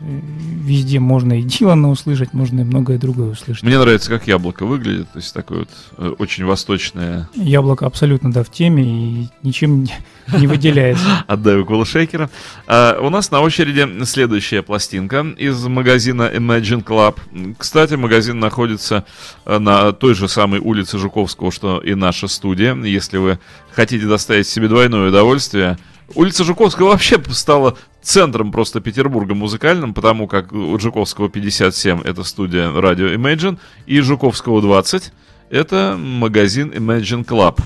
везде 0.00 1.00
можно 1.00 1.40
и 1.40 1.42
Дилана 1.42 1.90
услышать, 1.90 2.32
можно 2.32 2.60
и 2.60 2.64
многое 2.64 2.98
другое 2.98 3.30
услышать. 3.30 3.64
Мне 3.64 3.78
нравится, 3.78 4.10
как 4.10 4.26
яблоко 4.26 4.64
выглядит, 4.64 5.10
то 5.12 5.18
есть 5.18 5.34
такое 5.34 5.60
вот 5.60 5.68
э, 5.96 6.14
очень 6.18 6.44
восточное 6.44 7.28
Яблоко 7.34 7.86
абсолютно, 7.86 8.32
да, 8.32 8.42
в 8.44 8.50
теме 8.50 8.84
и 8.84 9.28
ничем 9.42 9.84
не- 9.84 10.46
выделяется. 10.46 11.24
Отдаю 11.26 11.64
Кула 11.64 11.84
Шейкера. 11.84 12.30
А, 12.66 12.98
у 13.00 13.10
нас 13.10 13.30
на 13.30 13.40
очереди 13.40 14.04
следующая 14.04 14.62
пластинка 14.62 15.26
из 15.36 15.64
магазина 15.66 16.30
Imagine 16.32 16.84
Club. 16.84 17.54
Кстати, 17.58 17.94
магазин 17.94 18.38
находится 18.38 19.04
э, 19.46 19.58
на 19.58 19.92
той 19.92 20.14
же 20.14 20.28
самой 20.28 20.60
улице 20.60 20.98
Жуковского, 20.98 21.50
что 21.50 21.80
и 21.80 21.94
наша 21.94 22.28
студия. 22.28 22.74
Если 22.74 23.18
вы 23.18 23.38
хотите 23.72 24.06
доставить 24.06 24.46
себе 24.46 24.68
двойное 24.68 25.08
удовольствие, 25.08 25.78
улица 26.14 26.44
Жуковского 26.44 26.88
вообще 26.88 27.22
стала 27.30 27.76
центром 28.02 28.52
просто 28.52 28.80
Петербурга 28.80 29.34
музыкальным, 29.34 29.94
потому 29.94 30.26
как 30.26 30.52
у 30.52 30.78
Жуковского 30.78 31.28
57 31.28 32.02
это 32.02 32.22
студия 32.24 32.72
радио 32.72 33.06
Imagine, 33.14 33.58
и 33.86 34.00
Жуковского 34.00 34.60
20 34.62 35.12
это 35.50 35.96
магазин 35.98 36.70
Imagine 36.70 37.24
Club. 37.24 37.60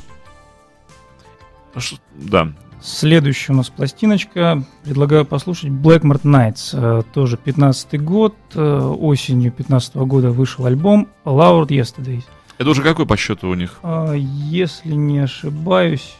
Ш- 1.79 1.97
Да, 2.15 2.53
Следующая 2.85 3.53
у 3.53 3.57
нас 3.57 3.71
пластиночка. 3.71 4.65
Предлагаю 4.83 5.25
послушать 5.25 5.71
Blackmart 5.71 6.23
Nights. 6.23 6.71
Э, 6.73 7.03
Тоже 7.15 7.37
15 7.37 8.03
год. 8.03 8.35
Э, 8.55 8.79
Осенью 8.99 9.53
15 9.53 9.95
года 9.99 10.33
вышел 10.33 10.67
альбом 10.67 11.07
Loud 11.25 11.69
Yesterdays. 11.69 12.25
Это 12.59 12.71
уже 12.71 12.83
какой 12.83 13.07
по 13.07 13.17
счету 13.17 13.49
у 13.51 13.55
них? 13.55 13.79
А, 13.85 14.13
Если 14.15 14.95
не 14.95 15.21
ошибаюсь, 15.21 16.17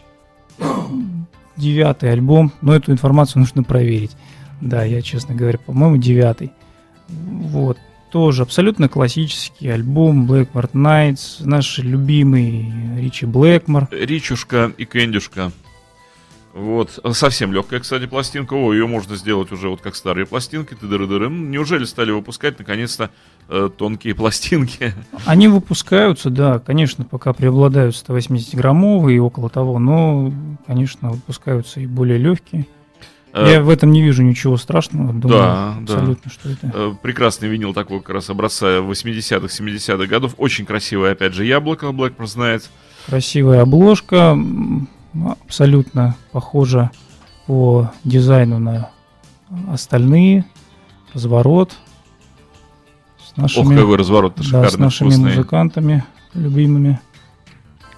девятый 1.57 2.13
альбом, 2.13 2.53
но 2.61 2.75
эту 2.75 2.93
информацию 2.93 3.41
нужно 3.41 3.63
проверить. 3.63 4.17
Да, 4.61 4.85
я, 4.85 5.03
честно 5.03 5.35
говоря, 5.35 5.59
по-моему, 5.59 5.97
девятый. 5.97 6.53
Вот. 7.09 7.79
Тоже 8.11 8.43
абсолютно 8.43 8.89
классический 8.89 9.69
альбом 9.69 10.31
Blackmart 10.31 10.73
Nights, 10.73 11.41
наш 11.41 11.79
любимый 11.79 12.73
Ричи 13.01 13.25
Блэкмор. 13.25 13.89
Ричушка 13.91 14.73
и 14.77 14.85
Кэндюшка. 14.85 15.51
Вот. 16.55 16.99
Совсем 17.13 17.53
легкая, 17.53 17.81
кстати, 17.81 18.07
пластинка. 18.07 18.55
О, 18.55 18.73
ее 18.73 18.87
можно 18.87 19.17
сделать 19.17 19.51
уже 19.53 19.69
вот 19.69 19.81
как 19.81 19.97
старые 19.97 20.27
пластинки. 20.27 20.75
ты 20.75 20.87
Неужели 20.87 21.85
стали 21.85 22.11
выпускать, 22.11 22.59
наконец-то, 22.59 23.11
э, 23.49 23.71
тонкие 23.77 24.15
пластинки? 24.15 24.93
Они 25.25 25.49
выпускаются, 25.49 26.29
да, 26.29 26.59
конечно, 26.59 27.05
пока 27.05 27.33
преобладают 27.33 27.95
180-граммовые 27.97 29.17
и 29.17 29.19
около 29.19 29.49
того, 29.49 29.79
но, 29.79 30.31
конечно, 30.67 31.11
выпускаются 31.13 31.81
и 31.81 31.87
более 31.87 32.19
легкие. 32.19 32.67
Э, 33.33 33.53
Я 33.53 33.63
в 33.63 33.71
этом 33.71 33.91
не 33.91 34.03
вижу 34.03 34.23
ничего 34.23 34.59
страшного. 34.59 35.13
Думаю, 35.15 35.39
Да, 35.41 35.75
да. 35.81 35.95
абсолютно, 35.95 36.31
что 36.31 36.51
это. 36.51 36.71
э, 36.75 36.93
Прекрасный 37.03 37.49
винил 37.49 37.73
такой 37.73 38.01
как 38.01 38.11
раз 38.11 38.29
образца 38.29 38.79
80-х, 38.81 39.47
70-х 39.47 40.07
годов. 40.07 40.35
Очень 40.37 40.67
красивое, 40.67 41.13
опять 41.13 41.33
же, 41.33 41.47
яблоко 41.47 41.87
Blackmore 41.87 42.27
знает. 42.27 42.69
Красивая 43.07 43.63
обложка, 43.63 44.37
абсолютно 45.45 46.17
похожа 46.33 46.91
по 47.47 47.91
дизайну 48.05 48.59
на 48.59 48.91
остальные. 49.69 50.45
Разворот 51.13 51.73
с 53.19 53.33
Ох, 53.33 53.37
нашими, 53.37 53.77
какой 53.77 53.97
разворот 53.97 54.35
да, 54.37 54.43
с 54.43 54.47
шикарный, 54.47 54.79
нашими 54.79 55.09
вкусный. 55.11 55.31
музыкантами 55.31 56.05
любимыми. 56.35 57.01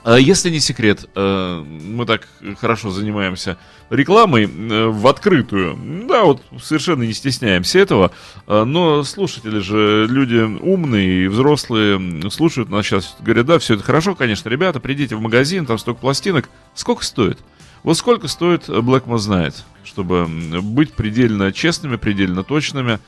А 0.05 0.19
Если 0.19 0.51
не 0.51 0.61
секрет, 0.61 1.09
э, 1.15 1.65
мы 1.67 2.05
так 2.05 2.29
хорошо 2.61 2.91
занимаемся 2.91 3.57
рекламой 3.89 4.45
э, 4.45 4.87
в 4.89 5.07
открытую. 5.07 5.79
Да, 6.07 6.25
вот 6.25 6.43
совершенно 6.63 7.05
не 7.05 7.15
стесняемся 7.15 7.79
этого. 7.79 8.13
Э, 8.47 8.65
Но 8.65 9.03
слушатели 9.03 9.61
же 9.61 10.07
люди 10.07 10.37
умные 10.37 11.25
и 11.25 11.27
взрослые 11.27 12.31
слушают 12.31 12.69
нас 12.69 12.85
сейчас. 12.85 13.17
Говорят, 13.21 13.47
да, 13.47 13.59
все 13.59 13.75
это 13.75 13.83
хорошо, 13.83 14.15
конечно, 14.15 14.51
ребята, 14.51 14.79
придите 14.79 15.17
в 15.17 15.23
магазин, 15.23 15.65
там 15.65 15.79
столько 15.79 16.01
пластинок. 16.01 16.51
Сколько 16.75 17.03
стоит? 17.03 17.39
Вот 17.83 17.97
сколько 17.97 18.29
стоит 18.29 18.69
Blackmo 18.69 19.17
знает, 19.17 19.65
чтобы 19.85 20.27
быть 20.27 20.93
предельно 20.93 21.51
честными, 21.51 21.97
предельно 21.97 22.43
точными, 22.43 22.99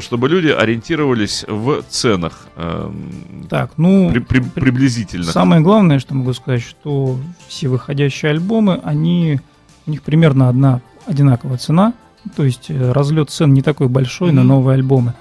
чтобы 0.00 0.28
люди 0.28 0.48
ориентировались 0.48 1.44
в 1.48 1.82
ценах. 1.88 2.46
Эм, 2.56 3.46
так, 3.50 3.72
ну, 3.76 4.10
при, 4.12 4.20
при, 4.20 4.40
приблизительно. 4.40 5.24
Самое 5.24 5.60
главное, 5.60 5.98
что 5.98 6.14
могу 6.14 6.32
сказать, 6.32 6.62
что 6.62 7.18
все 7.48 7.68
выходящие 7.68 8.30
альбомы, 8.30 8.80
они, 8.84 9.40
у 9.86 9.90
них 9.90 10.02
примерно 10.02 10.48
одна 10.48 10.80
одинаковая 11.06 11.58
цена, 11.58 11.94
то 12.36 12.44
есть 12.44 12.66
э, 12.68 12.92
разлет 12.92 13.30
цен 13.30 13.52
не 13.52 13.62
такой 13.62 13.88
большой 13.88 14.30
mm-hmm. 14.30 14.34
на 14.34 14.44
новые 14.44 14.74
альбомы. 14.74 15.14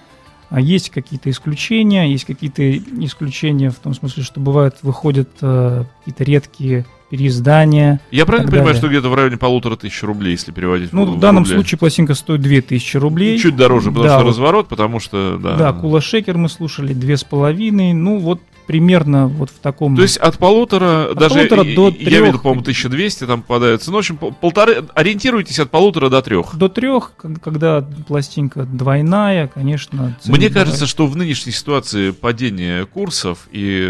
А 0.52 0.60
есть 0.60 0.90
какие-то 0.90 1.30
исключения, 1.30 2.12
есть 2.12 2.26
какие-то 2.26 2.78
исключения 3.06 3.70
в 3.70 3.78
том 3.78 3.94
смысле, 3.94 4.22
что 4.22 4.42
бывают, 4.42 4.76
выходят 4.82 5.30
э, 5.42 5.86
какие-то 6.00 6.24
редкие 6.26 6.86
переиздания. 7.10 8.02
Я 8.12 8.26
правильно 8.26 8.50
понимаю, 8.50 8.68
далее. 8.68 8.80
что 8.80 8.90
где-то 8.90 9.10
в 9.10 9.16
районе 9.16 9.38
полутора 9.38 9.78
тысяч 9.78 10.04
рублей, 10.04 10.32
если 10.32 10.52
переводить 10.52 10.92
Ну, 10.92 11.06
в, 11.06 11.16
в 11.16 11.20
данном 11.20 11.44
рублей. 11.44 11.56
случае 11.56 11.80
пластинка 11.80 12.16
стоит 12.16 12.42
две 12.42 12.62
тысячи 12.62 12.98
рублей. 12.98 13.40
Чуть 13.40 13.56
дороже, 13.56 13.92
потому 13.92 14.04
да, 14.04 14.16
что 14.18 14.24
вот, 14.26 14.30
разворот, 14.30 14.68
потому 14.68 15.00
что, 15.00 15.40
да. 15.42 15.56
Да, 15.56 15.74
Кула 15.74 16.02
Шекер 16.02 16.38
мы 16.38 16.50
слушали, 16.50 16.94
две 16.94 17.16
с 17.16 17.24
половиной. 17.24 17.94
Ну, 17.94 18.20
вот 18.20 18.42
примерно 18.72 19.28
вот 19.28 19.50
в 19.50 19.60
таком... 19.60 19.98
То 19.98 20.02
есть 20.02 20.16
от 20.16 20.38
полутора, 20.38 21.12
от 21.12 21.18
даже 21.18 21.36
полутора 21.36 21.64
до 21.66 21.90
я, 21.90 21.92
трех... 21.92 22.26
видел, 22.26 22.40
по-моему, 22.40 22.62
1200 22.62 23.28
там 23.28 23.42
попадается. 23.42 23.92
Ну, 23.92 23.98
в 23.98 24.00
общем, 24.00 24.16
полторы, 24.16 24.86
ориентируйтесь 24.96 25.60
от 25.60 25.70
полутора 25.70 26.08
до 26.08 26.22
трех. 26.22 26.56
До 26.56 26.70
трех, 26.70 27.12
когда 27.44 27.82
пластинка 28.08 28.64
двойная, 28.64 29.48
конечно... 29.48 30.18
Мне 30.24 30.50
кажется, 30.50 30.88
что 30.88 31.06
в 31.06 31.18
нынешней 31.18 31.52
ситуации 31.52 32.12
падения 32.12 32.86
курсов 32.86 33.50
и 33.52 33.88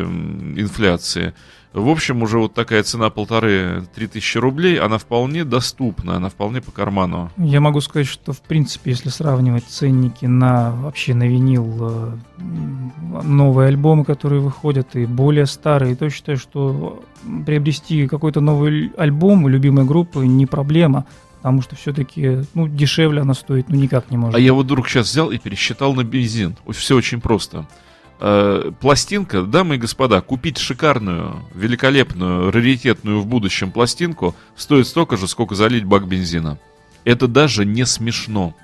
инфляции 0.58 1.36
в 1.74 1.88
общем, 1.88 2.22
уже 2.22 2.38
вот 2.38 2.54
такая 2.54 2.84
цена 2.84 3.10
полторы-три 3.10 4.08
тысячи 4.08 4.38
рублей, 4.38 4.78
она 4.78 4.98
вполне 4.98 5.46
доступна, 5.46 6.18
она 6.18 6.30
вполне 6.30 6.62
по 6.62 6.72
карману. 6.72 7.32
Я 7.38 7.62
могу 7.62 7.80
сказать, 7.80 8.08
что 8.08 8.34
в 8.34 8.42
принципе, 8.42 8.92
если 8.92 9.08
сравнивать 9.08 9.64
ценники 9.64 10.26
на 10.26 10.72
вообще 10.72 11.14
на 11.14 11.28
винил, 11.28 11.78
э, 11.80 12.12
новые 13.24 13.70
альбомы, 13.70 14.04
которые 14.04 14.42
выходят, 14.42 14.98
и 14.98 15.06
более 15.06 15.46
старые, 15.46 15.96
то 15.96 16.10
считаю, 16.10 16.38
что 16.38 17.04
приобрести 17.46 18.06
какой-то 18.08 18.42
новый 18.42 18.92
альбом 18.98 19.48
любимой 19.48 19.86
группы 19.86 20.28
не 20.28 20.46
проблема. 20.46 21.06
Потому 21.38 21.62
что 21.62 21.76
все-таки, 21.76 22.44
ну, 22.54 22.68
дешевле 22.68 23.22
она 23.22 23.34
стоит, 23.34 23.70
ну, 23.70 23.76
никак 23.76 24.12
не 24.12 24.18
может. 24.18 24.36
А 24.36 24.40
я 24.40 24.54
вот 24.54 24.66
вдруг 24.66 24.88
сейчас 24.88 25.10
взял 25.10 25.32
и 25.32 25.40
пересчитал 25.40 25.96
на 25.96 26.04
бензин. 26.04 26.56
Все 26.72 26.96
очень 26.96 27.20
просто 27.20 27.66
э, 28.22 28.72
пластинка, 28.80 29.42
дамы 29.42 29.76
и 29.76 29.78
господа, 29.78 30.22
купить 30.22 30.58
шикарную, 30.58 31.44
великолепную, 31.54 32.52
раритетную 32.52 33.20
в 33.20 33.26
будущем 33.26 33.72
пластинку 33.72 34.36
стоит 34.56 34.88
столько 34.88 35.18
же, 35.18 35.28
сколько 35.28 35.56
залить 35.56 35.84
бак 35.84 36.08
бензина. 36.08 36.60
Это 37.04 37.28
даже 37.28 37.66
не 37.66 37.86
смешно. 37.86 38.56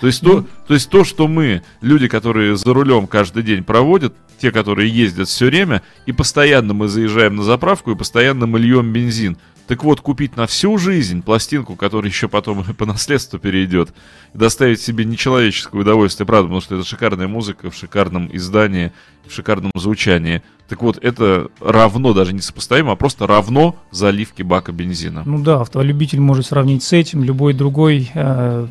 То 0.00 0.06
есть, 0.06 0.20
то, 0.20 0.44
то 0.66 0.74
есть 0.74 0.90
то, 0.90 1.04
что 1.04 1.26
мы, 1.26 1.62
люди, 1.80 2.06
которые 2.06 2.56
за 2.56 2.72
рулем 2.72 3.06
каждый 3.06 3.42
день 3.42 3.64
проводят, 3.64 4.14
те, 4.40 4.52
которые 4.52 4.90
ездят 4.90 5.28
все 5.28 5.46
время, 5.46 5.82
и 6.06 6.12
постоянно 6.12 6.74
мы 6.74 6.88
заезжаем 6.88 7.36
на 7.36 7.42
заправку, 7.42 7.90
и 7.90 7.96
постоянно 7.96 8.46
мы 8.46 8.60
льем 8.60 8.92
бензин. 8.92 9.38
Так 9.68 9.84
вот, 9.84 10.00
купить 10.00 10.34
на 10.34 10.46
всю 10.46 10.78
жизнь 10.78 11.22
пластинку, 11.22 11.76
которая 11.76 12.10
еще 12.10 12.26
потом 12.26 12.64
по 12.78 12.86
наследству 12.86 13.38
перейдет, 13.38 13.90
и 14.32 14.38
доставить 14.38 14.80
себе 14.80 15.04
нечеловеческое 15.04 15.82
удовольствие, 15.82 16.26
правда, 16.26 16.44
потому 16.44 16.62
что 16.62 16.76
это 16.76 16.84
шикарная 16.84 17.28
музыка 17.28 17.70
в 17.70 17.74
шикарном 17.74 18.30
издании, 18.32 18.92
в 19.26 19.32
шикарном 19.32 19.70
звучании. 19.74 20.42
Так 20.68 20.82
вот, 20.82 20.98
это 21.02 21.50
равно, 21.60 22.14
даже 22.14 22.32
не 22.32 22.40
сопоставимо, 22.40 22.92
а 22.92 22.96
просто 22.96 23.26
равно 23.26 23.76
заливке 23.90 24.42
бака 24.42 24.72
бензина. 24.72 25.22
Ну 25.26 25.42
да, 25.42 25.60
автолюбитель 25.60 26.20
может 26.20 26.46
сравнить 26.46 26.82
с 26.82 26.94
этим, 26.94 27.22
любой 27.22 27.52
другой 27.52 28.10
э, 28.14 28.66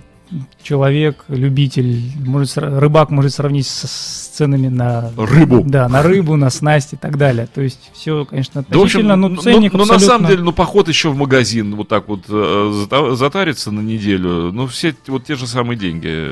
человек, 0.62 1.26
любитель, 1.28 2.02
может, 2.26 2.58
рыбак 2.58 3.10
может 3.10 3.34
сравнить 3.34 3.68
с, 3.68 3.88
с 3.88 4.28
ценами 4.30 4.68
на 4.68 5.12
рыбу. 5.18 5.64
Да, 5.66 5.88
на 5.88 6.02
рыбу, 6.02 6.36
на 6.36 6.50
снасти 6.50 6.96
и 6.96 6.98
так 6.98 7.18
далее. 7.18 7.48
То 7.54 7.62
есть 7.62 7.92
все, 7.94 8.26
конечно, 8.26 8.62
относительно, 8.62 9.16
да, 9.16 9.22
в 9.22 9.26
общем, 9.26 9.36
но 9.36 9.42
ценник 9.42 9.74
но, 9.74 9.80
но 9.80 9.94
на 9.94 10.00
самом 10.00 10.28
деле, 10.28 10.44
ну, 10.44 10.52
поход 10.52 10.88
еще 10.88 11.10
в 11.10 11.18
магазин 11.18 11.76
вот 11.76 11.88
так 11.88 12.08
вот 12.08 12.26
э, 12.30 12.86
затариться 13.16 13.72
на 13.72 13.82
неделю, 13.82 14.52
ну, 14.52 14.68
все 14.68 14.96
вот 15.08 15.26
те 15.26 15.36
же 15.36 15.48
самые 15.48 15.78
деньги. 15.78 16.32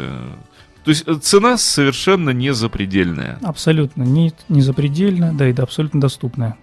То 0.83 0.89
есть 0.89 1.03
э, 1.07 1.15
цена 1.15 1.57
совершенно 1.57 2.29
не 2.29 2.53
запредельная. 2.53 3.39
Абсолютно 3.41 4.03
не, 4.03 4.33
не 4.49 4.61
запредельная, 4.61 5.33
да, 5.33 5.49
и 5.49 5.53
да, 5.53 5.63
абсолютно 5.63 5.99
доступная. 5.99 6.57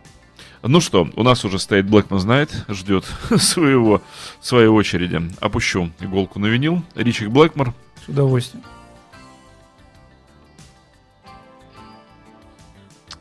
Ну 0.62 0.80
что, 0.80 1.08
у 1.16 1.22
нас 1.24 1.44
уже 1.44 1.58
стоит 1.58 1.86
Blackman 1.86 2.18
знает, 2.18 2.64
ждет 2.68 3.04
своего, 3.38 4.00
своей 4.40 4.68
очереди. 4.68 5.20
Опущу 5.40 5.90
иголку 5.98 6.38
на 6.38 6.46
винил. 6.46 6.84
Ричик 6.94 7.30
Блэкмор. 7.30 7.74
С 8.04 8.08
удовольствием. 8.08 8.64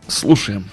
Слушаем. 0.07 0.65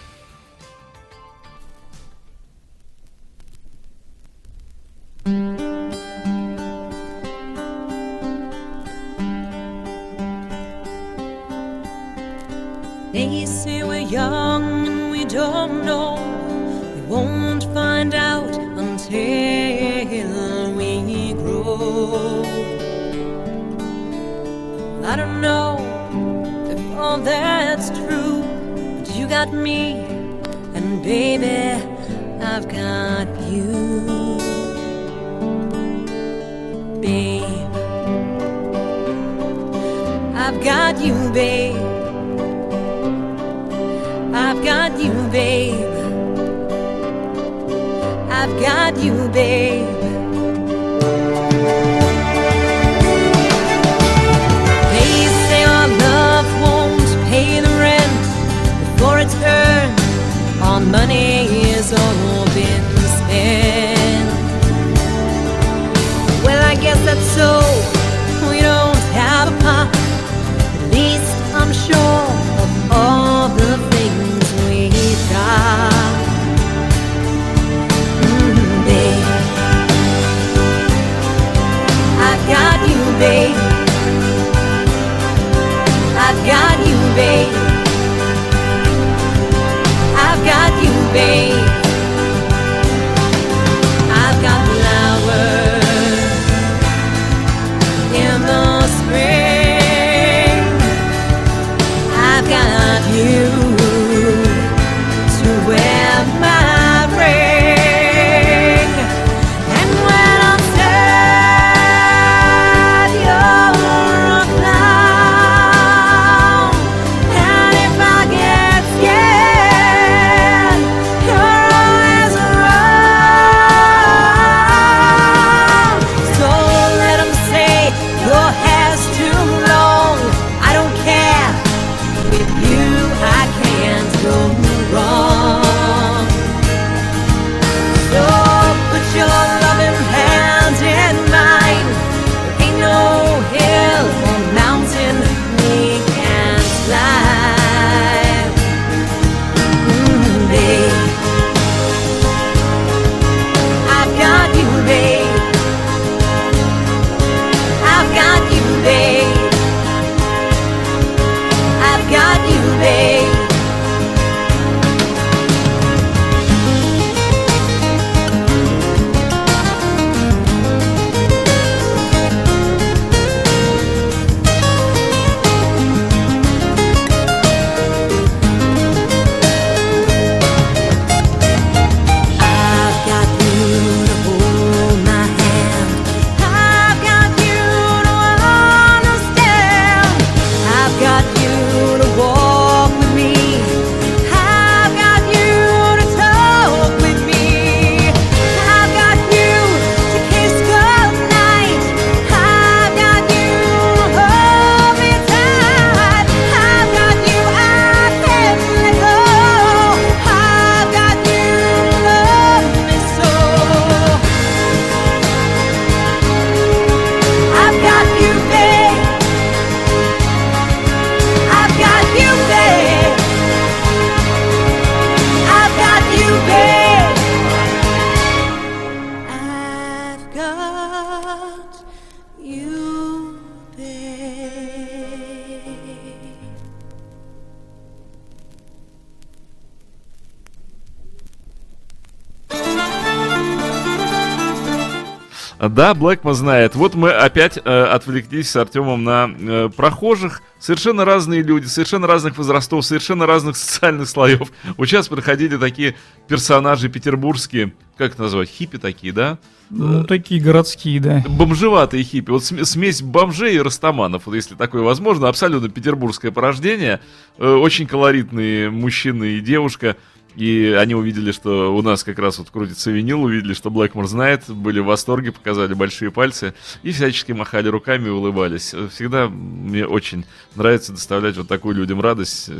Да, 245.88 245.94
Блэкман 245.94 246.34
знает. 246.34 246.74
Вот 246.74 246.94
мы 246.94 247.10
опять 247.12 247.56
э, 247.56 247.60
отвлеклись 247.84 248.50
с 248.50 248.56
Артемом 248.56 249.04
на 249.04 249.30
э, 249.40 249.70
прохожих. 249.74 250.42
Совершенно 250.58 251.06
разные 251.06 251.40
люди, 251.40 251.64
совершенно 251.64 252.06
разных 252.06 252.36
возрастов, 252.36 252.84
совершенно 252.84 253.24
разных 253.24 253.56
социальных 253.56 254.06
слоев. 254.06 254.52
Вот 254.76 254.86
сейчас 254.86 255.08
проходили 255.08 255.56
такие 255.56 255.96
персонажи 256.26 256.90
петербургские, 256.90 257.72
как 257.96 258.12
это 258.12 258.24
назвать, 258.24 258.50
хиппи 258.50 258.76
такие, 258.76 259.14
да? 259.14 259.38
Ну, 259.70 260.04
такие 260.04 260.42
городские, 260.42 261.00
да. 261.00 261.24
Бомжеватые 261.26 262.04
хиппи. 262.04 262.32
Вот 262.32 262.44
см- 262.44 262.66
смесь 262.66 263.00
бомжей 263.00 263.54
и 263.54 263.58
растаманов, 263.58 264.26
вот 264.26 264.34
если 264.34 264.56
такое 264.56 264.82
возможно. 264.82 265.28
Абсолютно 265.28 265.70
петербургское 265.70 266.30
порождение. 266.30 267.00
Э, 267.38 267.54
очень 267.54 267.86
колоритные 267.86 268.68
мужчина 268.68 269.24
и 269.24 269.40
девушка. 269.40 269.96
И 270.36 270.74
они 270.78 270.94
увидели, 270.94 271.32
что 271.32 271.74
у 271.74 271.82
нас 271.82 272.04
как 272.04 272.18
раз 272.18 272.38
вот 272.38 272.50
крутится 272.50 272.90
винил, 272.90 273.22
увидели, 273.24 273.54
что 273.54 273.70
Блэкмор 273.70 274.06
знает, 274.06 274.44
были 274.48 274.78
в 274.78 274.84
восторге, 274.84 275.32
показали 275.32 275.74
большие 275.74 276.12
пальцы 276.12 276.54
и 276.82 276.92
всячески 276.92 277.32
махали 277.32 277.68
руками 277.68 278.06
и 278.06 278.10
улыбались. 278.10 278.74
Всегда 278.92 279.28
мне 279.28 279.84
очень 279.84 280.24
нравится 280.54 280.92
доставлять 280.92 281.36
вот 281.36 281.48
такую 281.48 281.74
людям 281.74 282.00
радость. 282.00 282.50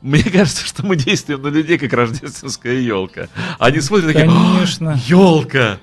Мне 0.00 0.22
кажется, 0.32 0.64
что 0.64 0.86
мы 0.86 0.94
действуем 0.96 1.42
на 1.42 1.48
людей, 1.48 1.76
как 1.76 1.92
рождественская 1.92 2.76
елка. 2.76 3.28
Они 3.58 3.80
смотрят 3.80 4.12
такие, 4.12 4.26
Конечно. 4.26 5.00
елка! 5.06 5.78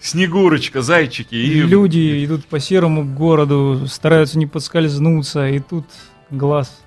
Снегурочка, 0.00 0.82
зайчики. 0.82 1.34
И... 1.34 1.62
Люди 1.62 2.24
идут 2.24 2.44
по 2.46 2.58
серому 2.58 3.04
городу, 3.04 3.86
стараются 3.88 4.36
не 4.36 4.46
подскользнуться, 4.46 5.48
и 5.48 5.60
тут 5.60 5.86
глаз 6.30 6.80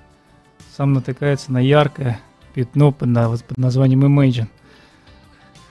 сам 0.76 0.92
натыкается 0.92 1.50
на 1.50 1.58
яркое 1.58 2.20
пятно 2.56 2.90
под, 2.90 3.10
под 3.46 3.58
названием 3.58 4.04
Imagine. 4.06 4.48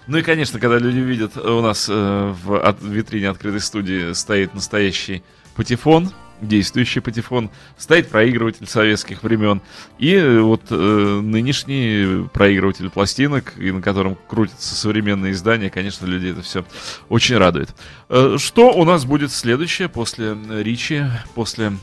Ну 0.08 0.20
и, 0.20 0.22
конечно, 0.22 0.60
когда 0.60 0.78
люди 0.78 1.00
видят, 1.00 1.36
у 1.36 1.62
нас 1.62 1.88
э, 1.90 2.34
в 2.44 2.56
от- 2.64 2.82
витрине 2.84 3.30
открытой 3.30 3.60
студии 3.60 4.14
стоит 4.14 4.54
настоящий 4.54 5.24
патефон, 5.56 6.12
действующий 6.42 7.00
патефон, 7.00 7.50
стоит 7.76 8.10
проигрыватель 8.10 8.68
советских 8.68 9.24
времен, 9.24 9.64
и 9.98 10.14
э, 10.14 10.42
вот 10.42 10.62
э, 10.70 10.76
нынешний 10.76 12.28
проигрыватель 12.30 12.92
пластинок, 12.92 13.58
и 13.58 13.72
на 13.72 13.82
котором 13.82 14.16
крутятся 14.28 14.76
современные 14.76 15.32
издания, 15.32 15.72
конечно, 15.72 16.06
людей 16.06 16.34
это 16.34 16.44
все 16.44 16.66
очень 17.10 17.38
радует. 17.38 17.74
Э, 18.10 18.36
что 18.38 18.74
у 18.74 18.86
нас 18.86 19.06
будет 19.06 19.32
следующее 19.32 19.90
после 19.90 20.38
э, 20.38 20.62
Ричи, 20.62 21.02
после... 21.34 21.74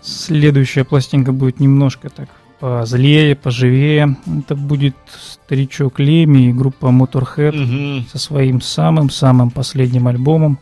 Следующая 0.00 0.84
пластинка 0.84 1.32
будет 1.32 1.60
немножко 1.60 2.08
так 2.08 2.30
позлее, 2.60 3.34
поживее. 3.36 4.16
Это 4.38 4.54
будет 4.54 4.96
старичок 5.18 5.98
Леми 6.00 6.48
и 6.48 6.52
группа 6.52 6.86
Motorhead 6.86 7.52
Мгм. 7.56 8.06
со 8.08 8.18
своим 8.18 8.60
самым-самым 8.60 9.50
последним 9.50 10.06
альбомом 10.08 10.58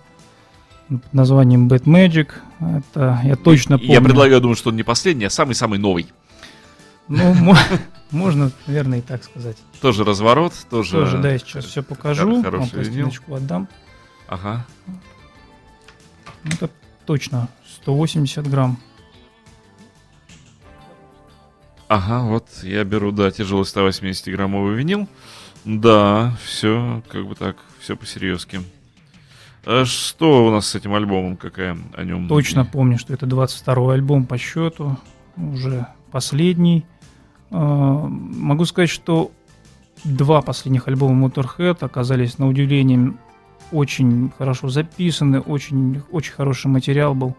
под 0.88 1.12
названием 1.14 1.68
Bad 1.68 1.84
Magic. 1.84 2.28
Это 2.60 3.20
я 3.24 3.36
точно 3.36 3.78
помню. 3.78 3.92
Я 3.94 4.00
предлагаю, 4.00 4.40
думаю, 4.40 4.56
что 4.56 4.70
он 4.70 4.76
не 4.76 4.82
последний, 4.82 5.24
а 5.26 5.30
самый-самый 5.30 5.78
новый. 5.78 6.06
Ну, 7.08 7.34
мо- 7.34 7.56
можно, 8.10 8.50
наверное, 8.66 8.98
и 8.98 9.02
так 9.02 9.22
сказать. 9.24 9.56
Тоже 9.80 10.04
разворот, 10.04 10.52
тоже... 10.70 10.92
Тоже, 10.92 11.18
да, 11.18 11.32
я 11.32 11.38
сейчас 11.38 11.64
все 11.66 11.82
покажу. 11.82 12.42
Вам 12.42 12.68
пластиночку 12.68 13.34
отдам. 13.34 13.68
Ага. 14.28 14.64
Это 16.44 16.70
точно 17.06 17.48
180 17.82 18.48
грамм. 18.48 18.78
Ага, 21.88 22.22
вот 22.22 22.46
я 22.62 22.84
беру, 22.84 23.12
да, 23.12 23.30
тяжелый 23.30 23.62
180-граммовый 23.64 24.74
винил. 24.74 25.08
Да, 25.64 26.36
все, 26.44 27.02
как 27.08 27.26
бы 27.26 27.34
так, 27.34 27.56
все 27.80 27.96
по-серьезки. 27.96 28.60
А 29.66 29.84
что 29.84 30.46
у 30.46 30.50
нас 30.50 30.66
с 30.66 30.74
этим 30.74 30.94
альбомом, 30.94 31.36
какая 31.36 31.78
о 31.96 32.04
нем? 32.04 32.28
Точно 32.28 32.64
помню, 32.64 32.98
что 32.98 33.14
это 33.14 33.26
22 33.26 33.94
альбом 33.94 34.26
по 34.26 34.36
счету, 34.36 34.98
уже 35.36 35.86
последний. 36.10 36.84
А, 37.50 38.06
Могу 38.06 38.64
сказать, 38.66 38.90
что 38.90 39.30
два 40.04 40.42
последних 40.42 40.86
альбома 40.88 41.26
Motorhead 41.28 41.78
оказались, 41.80 42.38
на 42.38 42.46
удивление, 42.48 43.14
очень 43.72 44.30
хорошо 44.36 44.68
записаны, 44.68 45.40
очень, 45.40 46.02
очень 46.10 46.32
хороший 46.32 46.66
материал 46.66 47.14
был. 47.14 47.34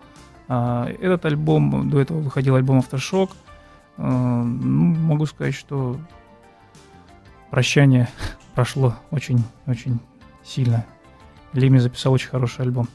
А, 0.48 0.88
Этот 1.00 1.26
альбом, 1.26 1.90
до 1.90 2.00
этого 2.00 2.22
выходил 2.22 2.56
альбом 2.56 2.80
Aftershock. 2.80 3.30
А, 3.98 4.44
ну, 4.44 4.96
Могу 4.96 5.26
сказать, 5.26 5.54
что 5.56 6.00
прощание 7.52 8.10
прошло 8.56 8.96
очень-очень 9.12 10.00
сильно. 10.44 10.86
Леми 11.54 11.78
записал 11.78 12.14
очень 12.14 12.30
хороший 12.30 12.62
альбом. 12.64 12.88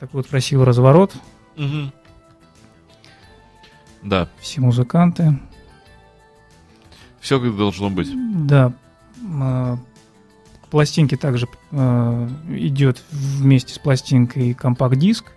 Такой 0.00 0.18
вот 0.20 0.28
красивый 0.28 0.66
разворот. 0.66 1.14
Мгм. 1.56 1.92
Да, 4.02 4.28
Все 4.38 4.60
музыканты. 4.60 5.38
все 7.20 7.40
как 7.40 7.56
должно 7.56 7.88
быть. 7.90 8.10
Да. 8.46 8.72
К 9.16 10.68
пластинке 10.70 11.16
также 11.16 11.48
а, 11.72 12.28
идет 12.48 13.02
вместе 13.10 13.72
с 13.72 13.78
пластинкой 13.78 14.52
компакт-диск. 14.54 15.32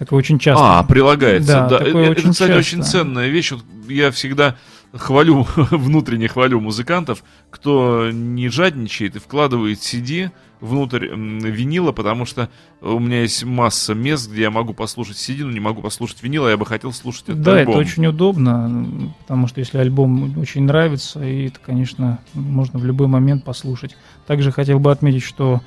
Такой 0.00 0.18
очень 0.18 0.38
часто. 0.38 0.78
А, 0.78 0.82
прилагается. 0.82 1.52
Да, 1.52 1.68
Да, 1.68 1.78
такое 1.78 2.06
Э, 2.06 2.10
очень 2.12 2.22
это, 2.22 2.30
кстати, 2.32 2.48
часто. 2.48 2.58
очень 2.58 2.82
ценная 2.82 3.28
вещь. 3.28 3.52
Вот 3.52 3.62
я 3.86 4.10
всегда 4.10 4.56
хвалю, 4.94 5.46
внутренне 5.56 6.26
хвалю 6.26 6.58
музыкантов, 6.58 7.22
кто 7.50 8.10
не 8.10 8.48
жадничает 8.48 9.16
и 9.16 9.18
вкладывает 9.18 9.78
CD 9.78 10.30
внутрь 10.62 11.06
винила, 11.14 11.92
потому 11.92 12.24
что 12.26 12.48
у 12.80 12.98
меня 12.98 13.20
есть 13.22 13.44
масса 13.44 13.94
мест, 13.94 14.30
где 14.30 14.42
я 14.42 14.50
могу 14.50 14.72
послушать 14.74 15.16
CD, 15.16 15.44
но 15.44 15.50
не 15.50 15.60
могу 15.60 15.80
послушать 15.82 16.22
винил, 16.22 16.46
а 16.46 16.50
я 16.50 16.56
бы 16.56 16.64
хотел 16.66 16.92
слушать 16.92 17.24
этот 17.28 17.42
Да, 17.42 17.56
альбом. 17.56 17.74
это 17.74 17.80
очень 17.80 18.06
удобно, 18.06 18.86
потому 19.20 19.48
что 19.48 19.60
если 19.60 19.78
альбом 19.78 20.38
очень 20.38 20.62
нравится, 20.64 21.22
и 21.22 21.48
это, 21.48 21.60
конечно, 21.64 22.18
можно 22.34 22.78
в 22.78 22.84
любой 22.86 23.06
момент 23.06 23.44
послушать. 23.44 23.96
Также 24.26 24.50
хотел 24.50 24.80
бы 24.80 24.90
отметить, 24.90 25.22
что 25.22 25.60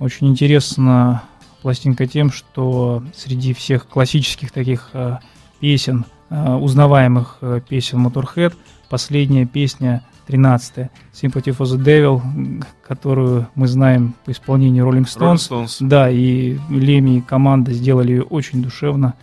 очень 0.00 0.28
интересна 0.28 1.22
пластинка 1.62 2.06
тем, 2.06 2.30
что 2.30 3.02
среди 3.14 3.52
всех 3.54 3.86
классических 3.88 4.50
таких 4.50 4.90
э, 4.92 5.18
песен, 5.60 6.04
э, 6.30 6.54
узнаваемых 6.54 7.38
э, 7.40 7.60
песен 7.68 8.06
Motorhead, 8.06 8.54
последняя 8.88 9.46
песня 9.46 10.02
13 10.26 10.88
Sympathy 11.12 11.56
for 11.56 11.64
the 11.64 11.78
Devil, 11.78 12.64
которую 12.86 13.48
мы 13.54 13.68
знаем 13.68 14.14
по 14.24 14.32
исполнению 14.32 14.86
Rolling 14.86 15.04
Rolling 15.04 15.34
Stones. 15.36 15.50
Stones. 15.50 15.76
Да, 15.80 16.10
и 16.10 16.58
Леми 16.68 17.18
и 17.18 17.20
команда 17.20 17.72
сделали 17.72 18.12
ее 18.12 18.22
очень 18.22 18.62
душевно. 18.62 19.14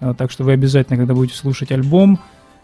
А, 0.00 0.14
Так 0.14 0.30
что 0.30 0.44
вы 0.44 0.52
обязательно, 0.52 0.96
когда 0.96 1.14
будете 1.14 1.36
слушать 1.36 1.70
альбом, 1.70 2.18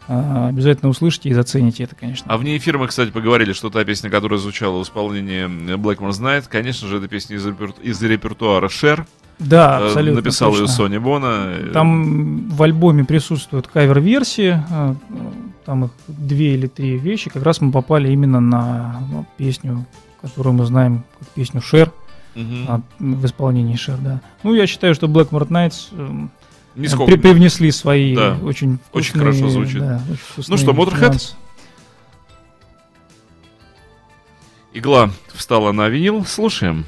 обязательно 0.07 0.91
услышите 0.91 1.29
и 1.31 1.33
зацените 1.33 1.85
это, 1.85 1.95
конечно. 1.97 2.27
А 2.29 2.37
вне 2.37 2.57
эфира 2.57 2.79
мы, 2.79 2.89
кстати, 2.89 3.11
поговорили, 3.11 3.53
что 3.53 3.71
та 3.71 3.85
песня, 3.85 4.11
которая 4.11 4.39
звучала 4.39 4.79
в 4.79 4.83
исполнении 4.83 5.47
Blackmore's 5.77 6.21
Night, 6.21 6.45
конечно 6.49 6.89
же, 6.89 6.99
это 6.99 7.09
песня 7.09 7.37
из, 7.37 7.47
репер- 7.47 7.75
из 7.83 8.03
репертуара 8.03 8.69
Шер. 8.69 9.07
Да, 9.39 9.81
Э, 9.81 9.87
абсолютно. 9.87 10.21
Написал 10.21 10.53
ее 10.53 10.61
точно. 10.61 10.75
Сони 10.75 10.99
Бона. 10.99 11.55
Там 11.73 12.49
в 12.51 12.63
альбоме 12.63 13.05
присутствуют 13.05 13.67
кавер-версии, 13.67 14.63
а, 14.71 14.95
там 15.65 15.87
их 15.87 15.91
две 16.07 16.55
или 16.55 16.69
три 16.69 16.97
вещи. 16.99 17.31
Как 17.31 17.43
раз 17.43 17.61
мы 17.61 17.73
попали 17.73 18.13
именно 18.13 18.39
на 18.41 19.01
ну, 19.11 19.27
песню, 19.37 19.87
которую 20.23 20.53
мы 20.55 20.67
знаем 20.67 21.03
как 21.19 21.29
песню 21.31 21.61
Шер, 21.61 21.91
Мгм. 22.37 22.65
а, 22.69 22.81
в 23.01 23.25
исполнении 23.27 23.75
Шер, 23.75 23.97
да. 23.99 24.21
Ну, 24.45 24.55
я 24.55 24.67
считаю, 24.69 24.95
что 24.95 25.07
Blackmore 25.09 25.49
Nights 25.49 25.89
эм, 25.99 26.31
Нисколько. 26.77 27.13
при- 27.13 27.21
привнесли 27.21 27.71
свои 27.71 28.15
Да, 28.17 28.37
очень 28.43 28.79
очень 28.93 29.11
вкусные, 29.13 29.21
хорошо 29.35 29.49
звучит. 29.51 29.79
да, 29.81 30.03
очень 30.11 30.17
вкусные 30.23 30.59
что, 30.59 30.71
Motorhead? 30.73 31.35
Игла 34.73 35.11
встала 35.33 35.71
на 35.73 35.89
винил. 35.89 36.25
Слушаем. 36.25 36.87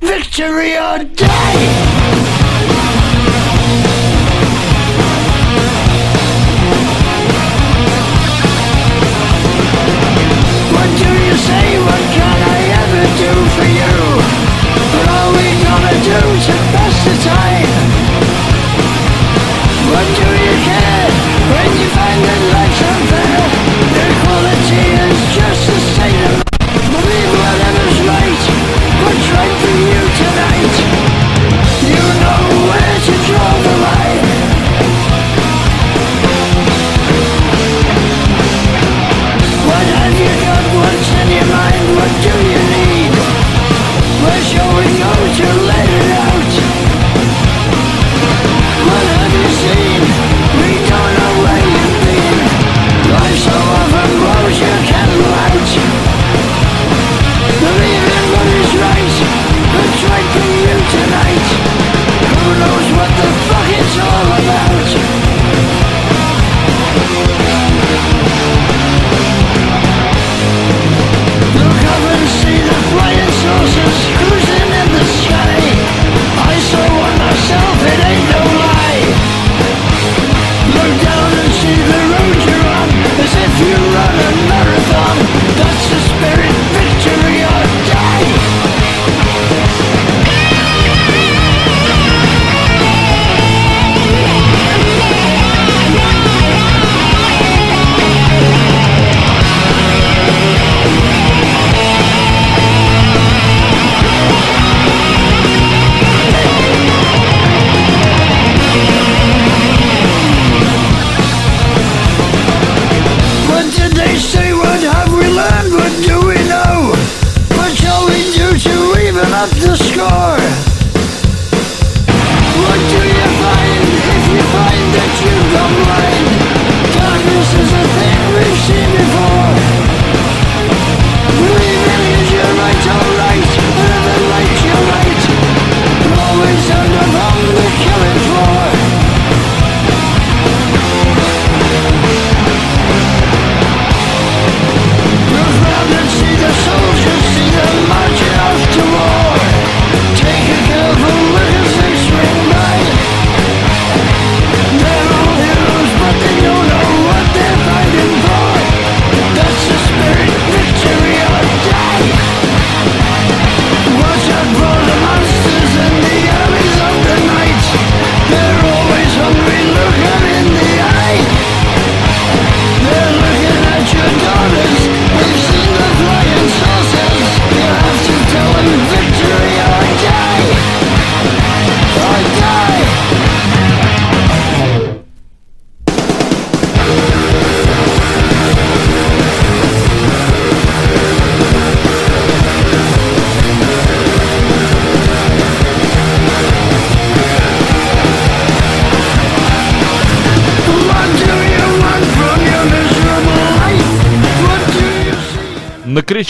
Victory 0.00 0.76
or 0.78 1.14
die! 1.16 2.39
choose 16.10 16.48
your 16.48 16.56
best 16.72 17.04
design 17.04 17.79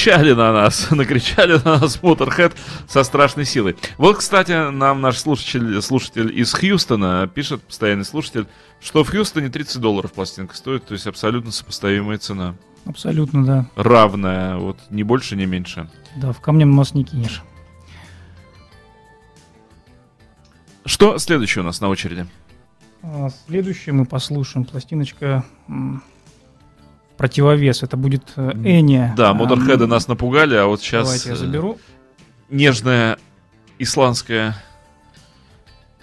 накричали 0.01 0.33
на 0.33 0.53
нас, 0.53 0.91
накричали 0.91 1.61
на 1.63 1.79
нас 1.79 1.99
Motorhead 2.01 2.55
со 2.89 3.03
страшной 3.05 3.45
силой. 3.45 3.77
Вот, 3.99 4.19
кстати, 4.19 4.71
нам 4.71 5.01
наш 5.03 5.19
слушатель, 5.19 5.83
слушатель 5.83 6.39
из 6.39 6.53
Хьюстона 6.55 7.29
пишет, 7.33 7.63
постоянный 7.63 8.05
слушатель, 8.05 8.47
что 8.81 9.05
в 9.05 9.11
Хьюстоне 9.11 9.51
30 9.51 9.79
долларов 9.79 10.13
пластинка 10.13 10.57
стоит, 10.57 10.87
то 10.87 10.95
есть 10.95 11.07
абсолютно 11.07 11.53
сопоставимая 11.53 12.17
цена. 12.17 12.55
Абсолютно, 12.87 13.45
да. 13.45 13.67
Равная, 13.77 14.57
вот 14.57 14.79
ни 14.89 15.03
больше, 15.03 15.37
ни 15.37 15.45
меньше. 15.45 15.89
Да, 16.17 16.33
в 16.33 16.41
камнем 16.41 16.71
нос 16.71 16.95
не 16.95 17.05
кинешь. 17.05 17.43
Что 20.87 21.19
следующее 21.19 21.63
у 21.63 21.67
нас 21.67 21.83
на 21.83 21.89
очереди? 21.89 22.27
А, 23.03 23.29
Следующее 23.47 23.95
мы 23.95 24.07
послушаем 24.07 24.65
пластиночка 24.65 25.45
противовес. 27.21 27.83
Это 27.83 27.99
будет 27.99 28.23
э, 28.37 28.53
Эния. 28.65 29.13
Да, 29.15 29.29
А, 29.29 29.35
Motorhead 29.35 29.83
м, 29.83 29.91
нас 29.91 30.09
напугали, 30.09 30.55
а 30.55 30.65
вот 30.65 30.81
сейчас 30.81 31.05
Давайте 31.05 31.29
я 31.29 31.37
заберу. 31.37 31.79
нежная 32.49 33.19
исландская 33.79 34.57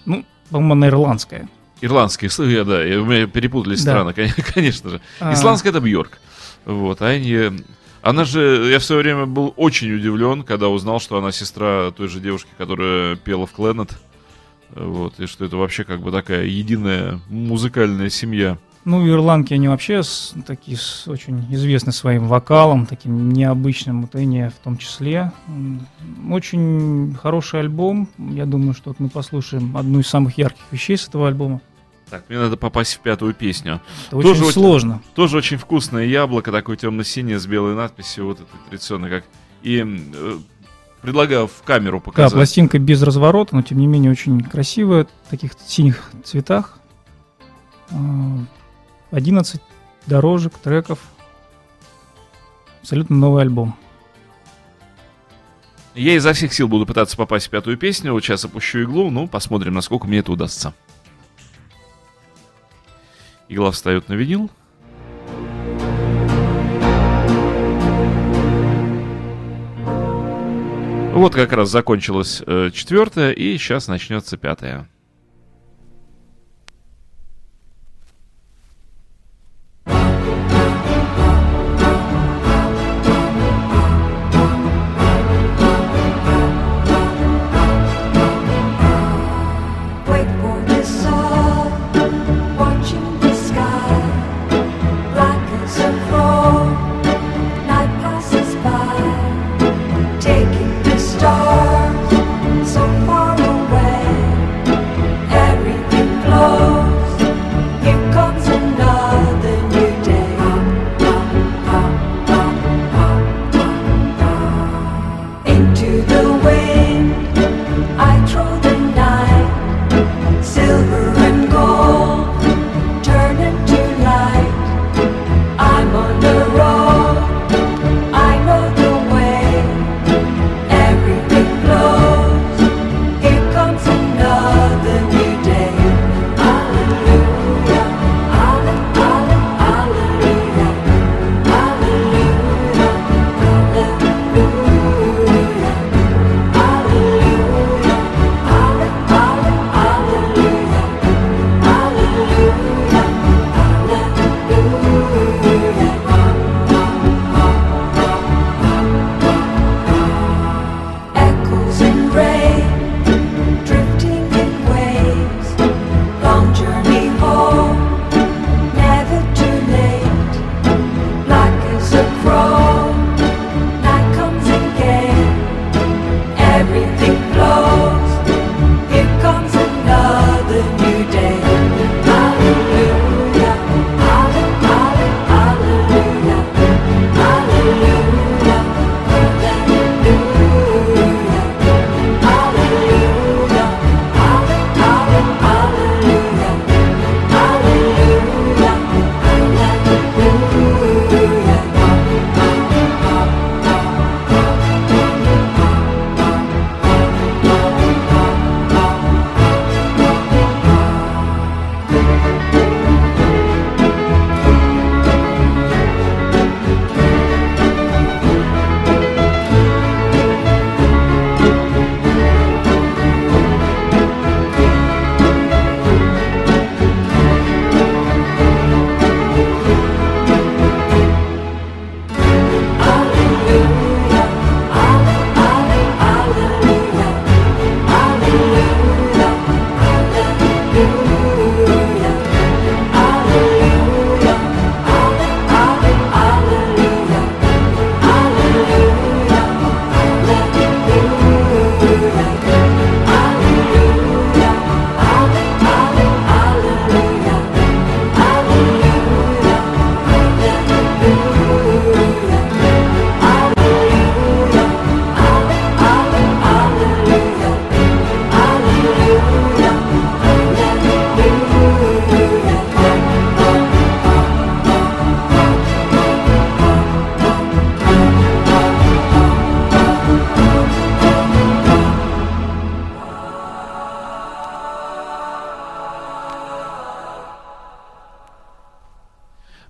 Ну, 0.05 0.24
по-моему, 0.51 0.74
она 0.74 0.88
ирландская. 0.89 1.49
Ирландские, 1.82 2.30
я, 2.53 2.63
да, 2.63 2.84
я- 2.84 3.01
у 3.01 3.05
меня 3.05 3.26
перепутались 3.26 3.84
Да. 3.84 3.93
страны, 3.93 4.13
кон- 4.13 4.43
конечно 4.53 4.91
же. 4.91 5.01
А, 5.20 5.34
Исландская 5.34 5.72
это 5.72 5.82
Бьорк. 5.82 6.20
Вот, 6.65 7.01
а 7.01 7.07
они... 7.07 7.63
Она 8.03 8.24
же, 8.24 8.70
я 8.72 8.78
в 8.78 8.84
свое 8.84 9.01
время 9.01 9.26
был 9.26 9.55
очень 9.57 9.91
удивлен, 9.91 10.43
когда 10.43 10.70
узнал, 10.70 10.99
что 10.99 11.18
она 11.18 11.32
сестра 11.32 11.89
той 11.97 12.07
же 12.09 12.20
девушки, 12.20 12.49
которая 12.59 13.15
пела 13.15 13.47
в 13.47 13.53
Кленет. 13.53 13.89
Вот, 14.76 15.20
и 15.20 15.26
что 15.26 15.45
это 15.45 15.57
вообще 15.57 15.84
как 15.84 16.01
бы 16.01 16.11
такая 16.11 16.45
единая 16.45 17.20
музыкальная 17.28 18.11
семья. 18.11 18.59
Ну, 18.89 19.05
ирландки, 19.05 19.53
они 19.53 19.67
вообще 19.67 20.01
с- 20.01 20.33
такие 20.45 20.77
с- 20.77 21.09
очень 21.09 21.45
известны 21.53 21.91
своим 21.91 22.25
вокалом, 22.27 22.85
таким 22.85 23.33
необычным, 23.33 24.03
вот 24.03 24.15
Эния 24.15 24.49
в 24.49 24.53
том 24.63 24.77
числе. 24.77 25.33
Очень 26.29 27.13
хороший 27.21 27.59
альбом. 27.59 28.07
Я 28.17 28.45
думаю, 28.45 28.73
что 28.73 28.91
вот 28.91 29.01
мы 29.01 29.09
послушаем 29.09 29.75
одну 29.75 29.99
из 29.99 30.07
самых 30.07 30.38
ярких 30.38 30.61
вещей 30.71 30.95
с 30.97 31.05
этого 31.05 31.27
альбома. 31.27 31.59
Так, 32.09 32.23
мне 32.29 32.39
надо 32.39 32.55
попасть 32.55 32.93
в 32.93 32.99
пятую 33.01 33.33
песню. 33.33 33.81
Это 34.07 34.21
Тоже 34.21 34.29
очень 34.29 34.41
очень- 34.43 34.51
сложно. 34.53 35.01
Тоже 35.15 35.35
очень 35.35 35.57
вкусное 35.57 36.05
яблоко, 36.05 36.53
такое 36.53 36.77
темно-синее 36.77 37.39
с 37.39 37.45
белой 37.45 37.75
надписью, 37.75 38.25
вот 38.27 38.39
это 38.39 38.49
традиционно 38.69 39.09
как. 39.09 39.25
И 39.63 39.83
э, 39.83 40.38
предлагаю 41.01 41.47
в 41.47 41.61
камеру 41.63 41.97
Да, 41.97 42.05
показать. 42.05 42.31
пластинка 42.33 42.79
без 42.79 43.03
разворота, 43.03 43.53
но 43.53 43.63
тем 43.63 43.79
не 43.79 43.88
менее 43.88 44.11
очень 44.11 44.39
красивая, 44.41 45.07
в 45.25 45.29
таких 45.29 45.51
синих 45.67 46.09
цветах. 46.23 46.79
А, 49.12 49.18
11 49.18 49.62
дорожек, 50.05 50.53
треков. 50.53 50.99
Абсолютно 52.82 53.16
новый 53.16 53.43
альбом. 53.43 53.76
Я 55.93 56.16
изо 56.16 56.34
всех 56.34 56.53
сил 56.53 56.68
буду 56.68 56.86
пытаться 56.86 57.18
попасть 57.18 57.47
в 57.47 57.49
пятую 57.49 57.78
песню. 57.78 58.14
Вот 58.14 58.24
сейчас 58.24 58.45
опущу 58.45 58.80
иглу, 58.84 59.10
ну, 59.10 59.28
посмотрим, 59.28 59.74
насколько 59.74 60.08
мне 60.08 60.20
это 60.20 60.32
удастся. 60.32 60.74
Игла 63.49 63.72
встает 63.72 64.08
на 64.08 64.14
винил. 64.14 64.51
Вот 71.14 71.34
как 71.34 71.51
раз 71.51 71.72
закончилась 71.72 72.43
э, 72.45 72.70
четвертая, 72.72 73.32
и 73.32 73.58
сейчас 73.58 73.88
начнется 73.88 74.38
пятая. 74.38 74.88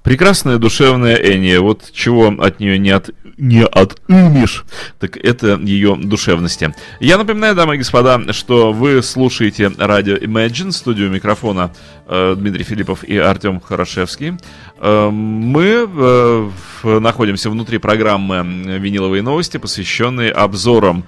Прекрасная 0.07 0.57
душевная 0.57 1.17
Эния. 1.17 1.59
Вот 1.59 1.91
чего 1.91 2.27
от 2.27 2.61
нее 2.61 2.79
не, 2.79 2.91
от, 2.91 3.09
не 3.35 3.65
отымешь, 3.65 4.63
так 5.01 5.17
это 5.17 5.59
ее 5.61 5.97
душевности. 5.97 6.73
Я 7.01 7.17
напоминаю, 7.17 7.55
дамы 7.55 7.75
и 7.75 7.79
господа, 7.79 8.31
что 8.31 8.71
вы 8.71 9.03
слушаете 9.03 9.69
радио 9.77 10.15
Imagine, 10.15 10.71
студию 10.71 11.11
микрофона 11.11 11.73
э, 12.07 12.35
Дмитрий 12.37 12.63
Филиппов 12.63 13.03
и 13.03 13.17
Артем 13.17 13.59
Хорошевский. 13.59 14.35
Э, 14.79 15.09
мы 15.09 15.89
э, 15.93 16.49
находимся 16.83 17.49
внутри 17.49 17.77
программы 17.77 18.79
«Виниловые 18.79 19.21
новости», 19.21 19.57
посвященные 19.57 20.31
обзорам 20.31 21.03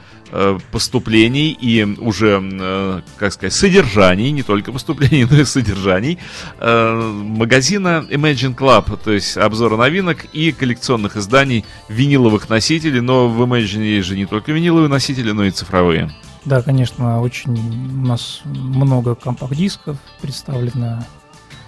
поступлений 0.72 1.52
и 1.52 1.84
уже, 2.00 2.40
э, 2.42 3.02
как 3.18 3.34
сказать, 3.34 3.54
содержаний, 3.54 4.32
не 4.32 4.44
только 4.44 4.72
поступлений, 4.72 5.26
но 5.30 5.38
и 5.38 5.46
содержаний 5.46 6.20
э, 6.60 7.12
магазина 7.24 8.06
Imagine 8.10 8.56
Club, 8.56 9.00
то 9.04 9.12
есть 9.12 9.38
обзора 9.38 9.78
новинок 9.78 10.26
и 10.34 10.52
коллекционных 10.52 11.18
изданий 11.18 11.66
виниловых 11.88 12.50
носителей, 12.50 13.02
но 13.02 13.28
в 13.28 13.42
Imagine 13.42 13.84
есть 13.84 14.08
же 14.08 14.16
не 14.16 14.26
только 14.26 14.52
виниловые 14.52 14.90
носители, 14.90 15.32
но 15.32 15.44
и 15.46 15.52
цифровые. 15.52 16.12
Да, 16.46 16.62
конечно, 16.62 17.22
очень 17.22 17.52
у 17.52 18.08
нас 18.08 18.42
много 18.46 19.16
компакт-дисков 19.16 19.98
представлено. 20.22 21.04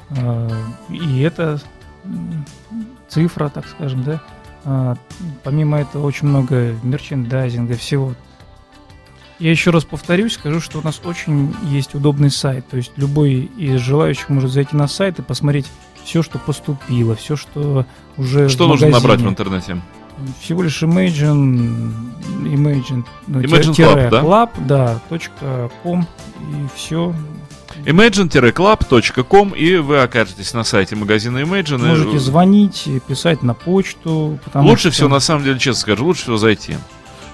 э, 0.09 0.49
И 0.89 1.21
это 1.21 1.61
цифра, 3.09 3.49
так 3.49 3.67
скажем, 3.67 4.03
да. 4.03 4.21
Помимо 5.43 5.79
этого 5.79 6.05
очень 6.05 6.27
много 6.27 6.75
мерчендайзинга, 6.83 7.75
всего. 7.75 8.13
Я 9.41 9.49
еще 9.49 9.71
раз 9.71 9.85
повторюсь, 9.85 10.33
скажу, 10.33 10.61
что 10.61 10.77
у 10.77 10.81
нас 10.83 11.01
очень 11.03 11.51
есть 11.63 11.95
удобный 11.95 12.29
сайт. 12.29 12.67
То 12.69 12.77
есть 12.77 12.91
любой 12.95 13.49
из 13.57 13.81
желающих 13.81 14.29
может 14.29 14.51
зайти 14.51 14.75
на 14.75 14.87
сайт 14.87 15.17
и 15.17 15.23
посмотреть 15.23 15.65
все, 16.03 16.21
что 16.21 16.37
поступило, 16.37 17.15
все, 17.15 17.35
что 17.35 17.87
уже 18.17 18.49
Что 18.49 18.67
нужно 18.67 18.89
набрать 18.89 19.19
в 19.19 19.27
интернете? 19.27 19.81
Всего 20.41 20.61
лишь 20.61 20.83
Imagine, 20.83 21.91
Imagine, 22.43 23.03
ну, 23.25 23.41
Imagine 23.41 23.73
тире 23.73 23.87
Club, 23.87 24.09
да? 24.11 24.21
Club, 24.21 24.49
да, 24.67 24.99
точка 25.09 25.71
.com 25.81 26.07
и 26.41 26.67
все. 26.75 27.15
imagine-club.com 27.85 29.55
и 29.55 29.77
вы 29.77 30.01
окажетесь 30.01 30.53
на 30.53 30.63
сайте 30.63 30.95
магазина 30.95 31.39
Imagine. 31.39 31.87
Можете 31.87 32.19
звонить, 32.19 32.87
писать 33.07 33.41
на 33.41 33.55
почту. 33.55 34.37
Лучше 34.53 34.89
что 34.89 34.91
всего, 34.91 35.09
на 35.09 35.19
самом 35.19 35.43
деле, 35.45 35.57
честно 35.57 35.81
скажу, 35.81 36.05
лучше 36.05 36.21
всего 36.21 36.37
зайти. 36.37 36.75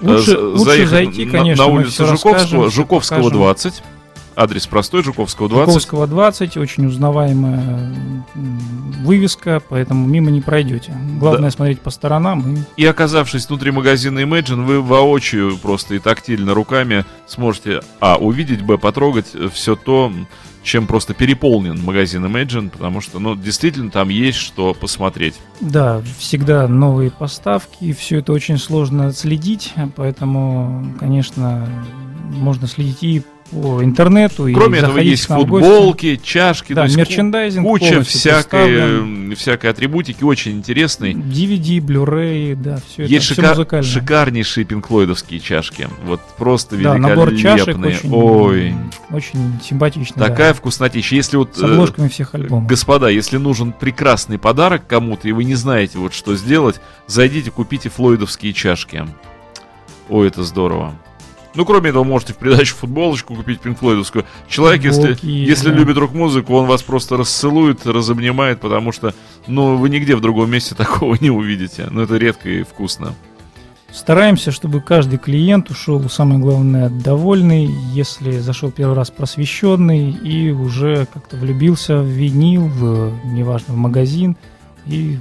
Лучше, 0.01 0.31
Э, 0.31 0.37
лучше 0.37 0.87
зайти, 0.87 1.25
на- 1.25 1.31
конечно. 1.31 1.65
На, 1.65 1.71
улицу 1.71 2.05
Жуковского, 2.07 2.69
Жуковского 2.69 3.17
покажем. 3.19 3.37
20. 3.39 3.83
Адрес 4.35 4.67
простой, 4.67 5.01
Жуковского 5.03 5.49
20. 5.49 5.67
Жуковского 5.73 6.05
20, 6.07 6.57
очень 6.57 6.85
узнаваемая 6.85 7.95
вывеска, 9.03 9.61
поэтому 9.67 10.05
мимо 10.07 10.29
не 10.29 10.41
пройдете. 10.41 10.95
Главное 11.19 11.49
смотреть 11.49 11.79
по 11.81 11.89
сторонам 11.89 12.55
и 12.77 12.81
И 12.81 12.85
оказавшись 12.85 13.47
внутри 13.47 13.71
магазина 13.71 14.19
Imagine, 14.19 14.63
вы 14.63 14.81
воочию 14.81 15.57
просто 15.57 15.95
и 15.95 15.99
тактильно 15.99 16.53
руками 16.53 17.03
сможете, 17.25 17.81
а, 17.99 18.17
увидеть, 18.17 18.61
б, 18.61 18.77
потрогать 18.77 19.27
все 19.53 19.75
то, 19.75 20.11
чем 20.67 20.85
просто 20.85 21.13
переполнен 21.13 21.81
магазин 21.83 22.25
Imagine, 22.25 22.69
потому 22.69 22.99
что, 23.01 23.19
ну, 23.19 23.35
действительно, 23.35 23.89
там 23.89 24.09
есть 24.09 24.37
что 24.37 24.73
посмотреть. 24.73 25.35
Да, 25.61 26.01
всегда 26.19 26.67
новые 26.67 27.09
поставки, 27.09 27.93
все 27.93 28.19
это 28.19 28.33
очень 28.33 28.57
сложно 28.57 29.07
отследить, 29.07 29.73
поэтому, 29.95 30.93
конечно, 30.99 31.67
можно 32.33 32.67
следить 32.67 33.01
и 33.01 33.23
интернету, 33.51 34.47
и 34.47 34.53
Кроме 34.53 34.79
этого, 34.79 34.93
заходить 34.93 35.11
есть 35.11 35.25
футболки, 35.25 36.15
чашки, 36.17 36.73
Да, 36.73 36.83
есть 36.83 36.97
мерчендайзинг 36.97 37.65
куча 37.65 38.01
всякой, 38.03 39.31
э, 39.31 39.35
всякой 39.35 39.69
атрибутики, 39.69 40.23
очень 40.23 40.53
интересной. 40.53 41.13
DVD, 41.13 41.79
Blu-ray, 41.79 42.55
да, 42.55 42.79
все 42.87 43.03
это, 43.03 43.11
Есть 43.11 43.31
шика- 43.31 43.83
шикарнейшие 43.83 44.65
пинклойдовские 44.65 45.39
чашки. 45.39 45.87
Вот 46.05 46.19
просто 46.37 46.75
Да, 46.77 46.95
набор 46.97 47.35
чашек 47.35 47.67
великолепные. 47.67 47.95
очень, 47.97 48.13
Ой, 48.13 48.75
очень 49.11 49.59
симпатичный. 49.63 50.17
да, 50.17 50.27
такая 50.27 50.53
вкуснотища. 50.53 51.15
Если 51.15 51.37
вот... 51.37 51.55
с 51.55 51.61
э, 51.61 51.65
обложками 51.65 52.07
всех 52.09 52.35
альбомов. 52.35 52.67
Господа, 52.69 53.07
если 53.07 53.37
нужен 53.37 53.71
прекрасный 53.71 54.37
подарок 54.37 54.87
кому-то, 54.87 55.27
и 55.27 55.31
вы 55.31 55.43
не 55.43 55.55
знаете 55.55 55.97
вот 55.97 56.13
что 56.13 56.35
сделать, 56.35 56.81
зайдите, 57.07 57.51
купите 57.51 57.89
флойдовские 57.89 58.53
чашки. 58.53 59.05
Ой, 60.09 60.27
это 60.27 60.43
здорово. 60.43 60.93
Ну, 61.57 61.65
кроме 61.65 61.89
этого, 61.89 62.03
можете 62.03 62.33
в 62.33 62.37
придачу 62.37 62.75
футболочку 62.75 63.33
купить 63.33 63.61
пинфлойдовскую. 63.61 64.25
Человек, 64.47 64.83
если, 64.83 65.13
Футболки 65.13 65.25
если 65.25 65.69
да. 65.69 65.75
любит 65.75 65.97
рок-музыку, 65.97 66.53
он 66.53 66.67
вас 66.67 66.83
просто 66.83 67.17
расцелует, 67.17 67.83
разобнимает, 67.87 68.59
потому 68.59 68.91
что, 68.91 69.15
ну, 69.47 69.75
вы 69.75 69.89
нигде 69.89 70.15
в 70.15 70.21
другом 70.21 70.51
месте 70.51 70.75
такого 70.77 71.17
не 71.19 71.31
увидите. 71.31 71.87
Ну, 71.89 72.01
это 72.01 72.17
редко 72.17 72.47
и 72.47 72.61
вкусно. 72.61 73.15
Стараемся, 73.91 74.51
чтобы 74.51 74.81
каждый 74.81 75.17
клиент 75.17 75.71
ушел, 75.71 76.07
самое 76.09 76.39
главное, 76.39 76.89
довольный, 76.89 77.65
если 77.91 78.37
зашел 78.37 78.69
первый 78.69 78.95
раз 78.95 79.09
просвещенный 79.09 80.11
и 80.11 80.51
уже 80.51 81.07
как-то 81.11 81.37
влюбился 81.37 81.97
в 81.97 82.05
винил, 82.05 82.67
в, 82.67 83.13
неважно, 83.25 83.73
в 83.73 83.77
магазин, 83.77 84.37
и 84.85 85.17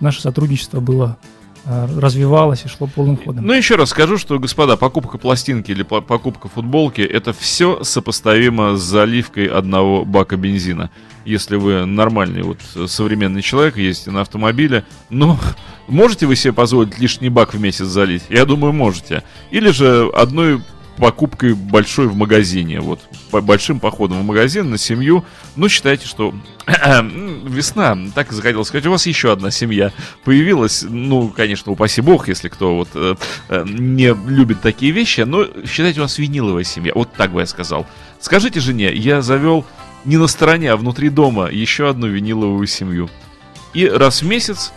наше 0.00 0.22
сотрудничество 0.22 0.80
было 0.80 1.18
развивалось 1.66 2.64
и 2.64 2.68
шло 2.68 2.86
полным 2.86 3.16
ходом. 3.16 3.44
Ну, 3.44 3.52
еще 3.52 3.74
раз 3.74 3.90
скажу, 3.90 4.18
что, 4.18 4.38
господа, 4.38 4.76
покупка 4.76 5.18
пластинки 5.18 5.70
или 5.72 5.82
по- 5.82 6.00
покупка 6.00 6.48
футболки 6.48 7.00
это 7.00 7.32
все 7.32 7.82
сопоставимо 7.82 8.76
с 8.76 8.82
заливкой 8.82 9.46
одного 9.46 10.04
бака 10.04 10.36
бензина. 10.36 10.90
Если 11.24 11.56
вы 11.56 11.84
нормальный 11.86 12.42
вот 12.42 12.58
э, 12.76 12.86
современный 12.86 13.42
человек, 13.42 13.76
ездите 13.76 14.12
на 14.12 14.20
автомобиле, 14.20 14.84
ну, 15.10 15.36
можете 15.88 16.26
вы 16.26 16.36
себе 16.36 16.52
позволить 16.52 16.98
лишний 16.98 17.28
бак 17.30 17.54
в 17.54 17.60
месяц 17.60 17.86
залить? 17.86 18.22
Я 18.28 18.44
думаю, 18.44 18.72
можете. 18.72 19.24
Или 19.50 19.70
же 19.70 20.08
одной 20.14 20.60
покупкой 20.96 21.54
большой 21.54 22.06
в 22.08 22.16
магазине, 22.16 22.80
вот, 22.80 23.00
по- 23.30 23.40
большим 23.40 23.80
походом 23.80 24.20
в 24.20 24.24
магазин 24.24 24.70
на 24.70 24.78
семью, 24.78 25.24
ну, 25.56 25.68
считайте, 25.68 26.06
что 26.06 26.34
весна, 26.66 27.96
так 28.14 28.32
и 28.32 28.34
захотелось 28.34 28.68
сказать, 28.68 28.86
у 28.86 28.90
вас 28.90 29.06
еще 29.06 29.32
одна 29.32 29.50
семья 29.50 29.92
появилась, 30.24 30.84
ну, 30.88 31.28
конечно, 31.28 31.72
упаси 31.72 32.00
бог, 32.00 32.28
если 32.28 32.48
кто 32.48 32.76
вот 32.76 32.88
э, 32.94 33.14
э, 33.48 33.64
не 33.68 34.14
любит 34.28 34.60
такие 34.60 34.92
вещи, 34.92 35.20
но 35.22 35.46
считайте, 35.66 36.00
у 36.00 36.04
вас 36.04 36.18
виниловая 36.18 36.64
семья, 36.64 36.92
вот 36.94 37.12
так 37.12 37.32
бы 37.32 37.40
я 37.40 37.46
сказал. 37.46 37.86
Скажите 38.20 38.60
жене, 38.60 38.92
я 38.92 39.22
завел 39.22 39.64
не 40.04 40.16
на 40.16 40.26
стороне, 40.26 40.72
а 40.72 40.76
внутри 40.76 41.10
дома 41.10 41.48
еще 41.50 41.88
одну 41.88 42.06
виниловую 42.06 42.66
семью. 42.66 43.10
И 43.74 43.86
раз 43.86 44.22
в 44.22 44.26
месяц, 44.26 44.72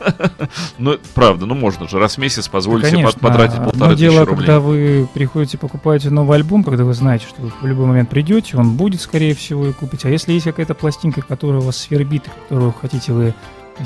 ну, 0.78 0.98
правда, 1.14 1.46
ну 1.46 1.54
можно 1.54 1.88
же 1.88 1.98
раз 1.98 2.16
в 2.16 2.18
месяц 2.18 2.48
позволить 2.48 2.86
себе 2.86 3.06
потратить 3.20 3.54
одно 3.56 3.70
полторы 3.70 3.96
дело, 3.96 4.12
тысячи 4.12 4.28
рублей. 4.28 4.36
когда 4.36 4.60
вы 4.60 5.08
приходите, 5.12 5.58
покупаете 5.58 6.10
новый 6.10 6.36
альбом, 6.36 6.64
когда 6.64 6.84
вы 6.84 6.94
знаете, 6.94 7.26
что 7.28 7.42
вы 7.42 7.52
в 7.60 7.66
любой 7.66 7.86
момент 7.86 8.10
придете, 8.10 8.56
он 8.56 8.76
будет, 8.76 9.00
скорее 9.00 9.34
всего, 9.34 9.66
и 9.66 9.72
купить. 9.72 10.04
А 10.04 10.10
если 10.10 10.32
есть 10.32 10.44
какая-то 10.44 10.74
пластинка, 10.74 11.22
которая 11.22 11.60
у 11.60 11.64
вас 11.64 11.76
свербит, 11.76 12.24
которую 12.48 12.72
хотите 12.72 13.12
вы 13.12 13.34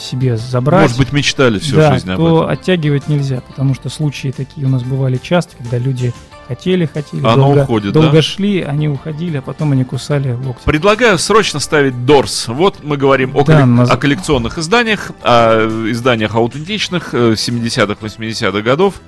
себе 0.01 0.37
забрать, 0.37 0.83
Может 0.83 0.99
быть, 0.99 1.13
мечтали 1.13 1.59
всю 1.59 1.77
да, 1.77 1.93
жизнь 1.93 2.11
об 2.11 2.17
то 2.17 2.39
этом. 2.39 2.51
оттягивать 2.51 3.09
нельзя, 3.09 3.43
потому 3.43 3.75
что 3.75 3.91
случаи 3.91 4.33
такие 4.35 4.67
у 4.67 4.71
нас 4.71 4.83
бывали 4.83 5.19
часто, 5.23 5.57
когда 5.57 5.79
люди 5.79 6.15
хотели, 6.49 6.86
хотели, 6.86 7.20
Оно 7.24 7.36
долго, 7.47 7.62
уходит, 7.62 7.93
долго 7.93 8.11
да? 8.12 8.22
шли, 8.22 8.61
они 8.62 8.88
уходили, 8.88 9.38
а 9.38 9.43
потом 9.43 9.72
они 9.72 9.84
кусали 9.84 10.32
локти. 10.32 10.64
Предлагаю 10.64 11.18
срочно 11.18 11.61
ставить 11.61 12.05
Дорс. 12.05 12.49
Вот 12.49 12.78
мы 12.82 12.97
говорим 12.97 13.36
о, 13.36 13.45
Да, 13.45 13.61
коллек- 13.61 13.66
наз- 13.82 13.88
о 13.90 13.97
коллекционных 13.97 14.59
изданиях, 14.59 15.12
о 15.22 15.66
изданиях 15.90 16.34
аутентичных 16.34 17.14
э, 17.14 17.32
70-х, 17.32 17.97
80-х 18.01 18.61
годов. 18.62 19.01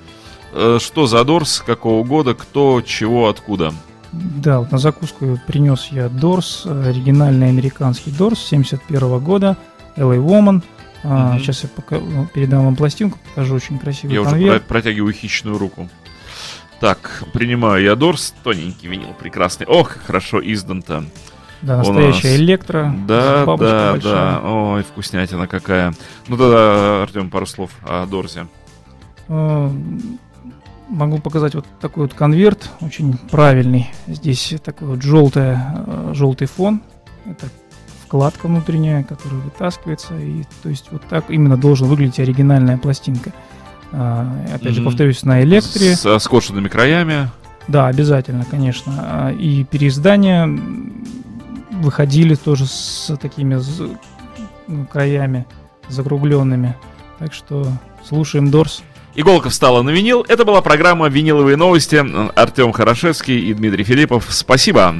Э, 0.53 0.77
Что 0.81 1.07
за 1.07 1.23
Дорс, 1.23 1.61
какого 1.65 2.03
года, 2.03 2.33
кто, 2.33 2.81
чего, 2.81 3.27
откуда. 3.29 3.73
Да, 4.11 4.59
вот 4.59 4.71
на 4.71 4.77
закуску 4.77 5.37
принес 5.45 5.87
я 5.91 6.07
Дорс, 6.07 6.65
оригинальный 6.65 7.49
американский 7.49 8.11
Дорс 8.11 8.39
71 8.45 9.19
года, 9.19 9.57
LA 9.97 10.17
Woman. 10.17 10.61
А, 11.03 11.33
Мгм. 11.33 11.39
Сейчас 11.39 11.63
я 11.63 11.69
пока, 11.75 11.97
ну, 11.99 12.25
передам 12.33 12.63
вам 12.65 12.75
пластинку, 12.75 13.19
покажу 13.29 13.53
очень 13.55 13.77
красивый 13.77 14.13
Я 14.15 14.21
уже 14.21 14.31
конверт. 14.31 14.63
протягиваю 14.63 15.13
хищную 15.13 15.57
руку. 15.59 15.87
Так, 16.85 17.23
принимаю 17.33 17.83
я 17.83 17.95
Дорс. 17.95 18.35
Тоненький 18.43 18.87
винил, 18.87 19.07
прекрасный. 19.19 19.65
Ох, 19.65 19.93
как 19.95 20.03
хорошо 20.03 20.39
издан-то. 20.39 21.03
Да, 21.63 21.77
настоящая 21.77 22.33
нас. 22.33 22.37
электро. 22.37 22.95
Да, 23.07 23.43
да, 23.57 23.93
большая. 23.93 24.01
да. 24.01 24.41
Ой, 24.43 24.83
вкуснятина 24.83 25.47
какая. 25.47 25.95
Ну 26.27 26.37
тогда, 26.37 27.01
Артем, 27.01 27.31
пару 27.31 27.47
слов 27.47 27.71
о 27.81 28.05
Дорзе. 28.05 28.45
Э, 29.29 29.71
Могу 30.87 31.17
показать 31.17 31.55
вот 31.55 31.65
такой 31.81 32.03
вот 32.03 32.13
конверт, 32.13 32.69
очень 32.81 33.17
правильный. 33.31 33.89
Здесь 34.05 34.53
такой 34.63 34.89
вот 34.89 35.01
желтый, 35.01 35.57
желтый 36.11 36.45
фон. 36.45 36.83
Это 37.25 37.47
вкладка 38.05 38.45
внутренняя, 38.45 39.01
которая 39.01 39.39
вытаскивается. 39.41 40.15
И, 40.19 40.43
то 40.61 40.69
есть 40.69 40.89
вот 40.91 41.01
так 41.09 41.31
именно 41.31 41.57
должен 41.57 41.87
выглядеть 41.87 42.19
оригинальная 42.19 42.77
пластинка. 42.77 43.31
А, 43.97 44.27
опять 44.53 44.73
же, 44.73 44.81
Мгм. 44.81 44.89
повторюсь, 44.89 45.23
на 45.23 45.41
электре. 45.43 45.95
С 45.95 46.19
скошенными 46.19 46.67
краями. 46.67 47.29
Да, 47.69 47.87
обязательно, 47.87 48.45
конечно. 48.45 48.93
А, 48.97 49.31
И 49.31 49.63
переиздания 49.63 50.49
выходили 51.71 52.35
тоже 52.35 52.65
с 52.65 53.15
такими 53.21 53.59
ну, 54.67 54.85
краями. 54.85 55.45
закругленными. 55.87 56.75
Так 57.19 57.33
что 57.33 57.67
слушаем 58.03 58.49
Дорс. 58.51 58.81
Иголка 59.13 59.49
встала 59.49 59.81
на 59.83 59.91
винил. 59.91 60.25
Это 60.27 60.43
была 60.43 60.61
программа 60.61 61.07
«Виниловые 61.07 61.55
новости». 61.57 62.03
Артем 62.35 62.73
Хорошевский 62.73 63.39
и 63.39 63.53
Дмитрий 63.53 63.83
Филиппов. 63.85 64.25
Спасибо. 64.29 64.93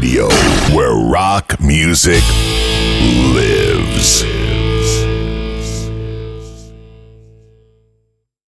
Radio, 0.00 0.37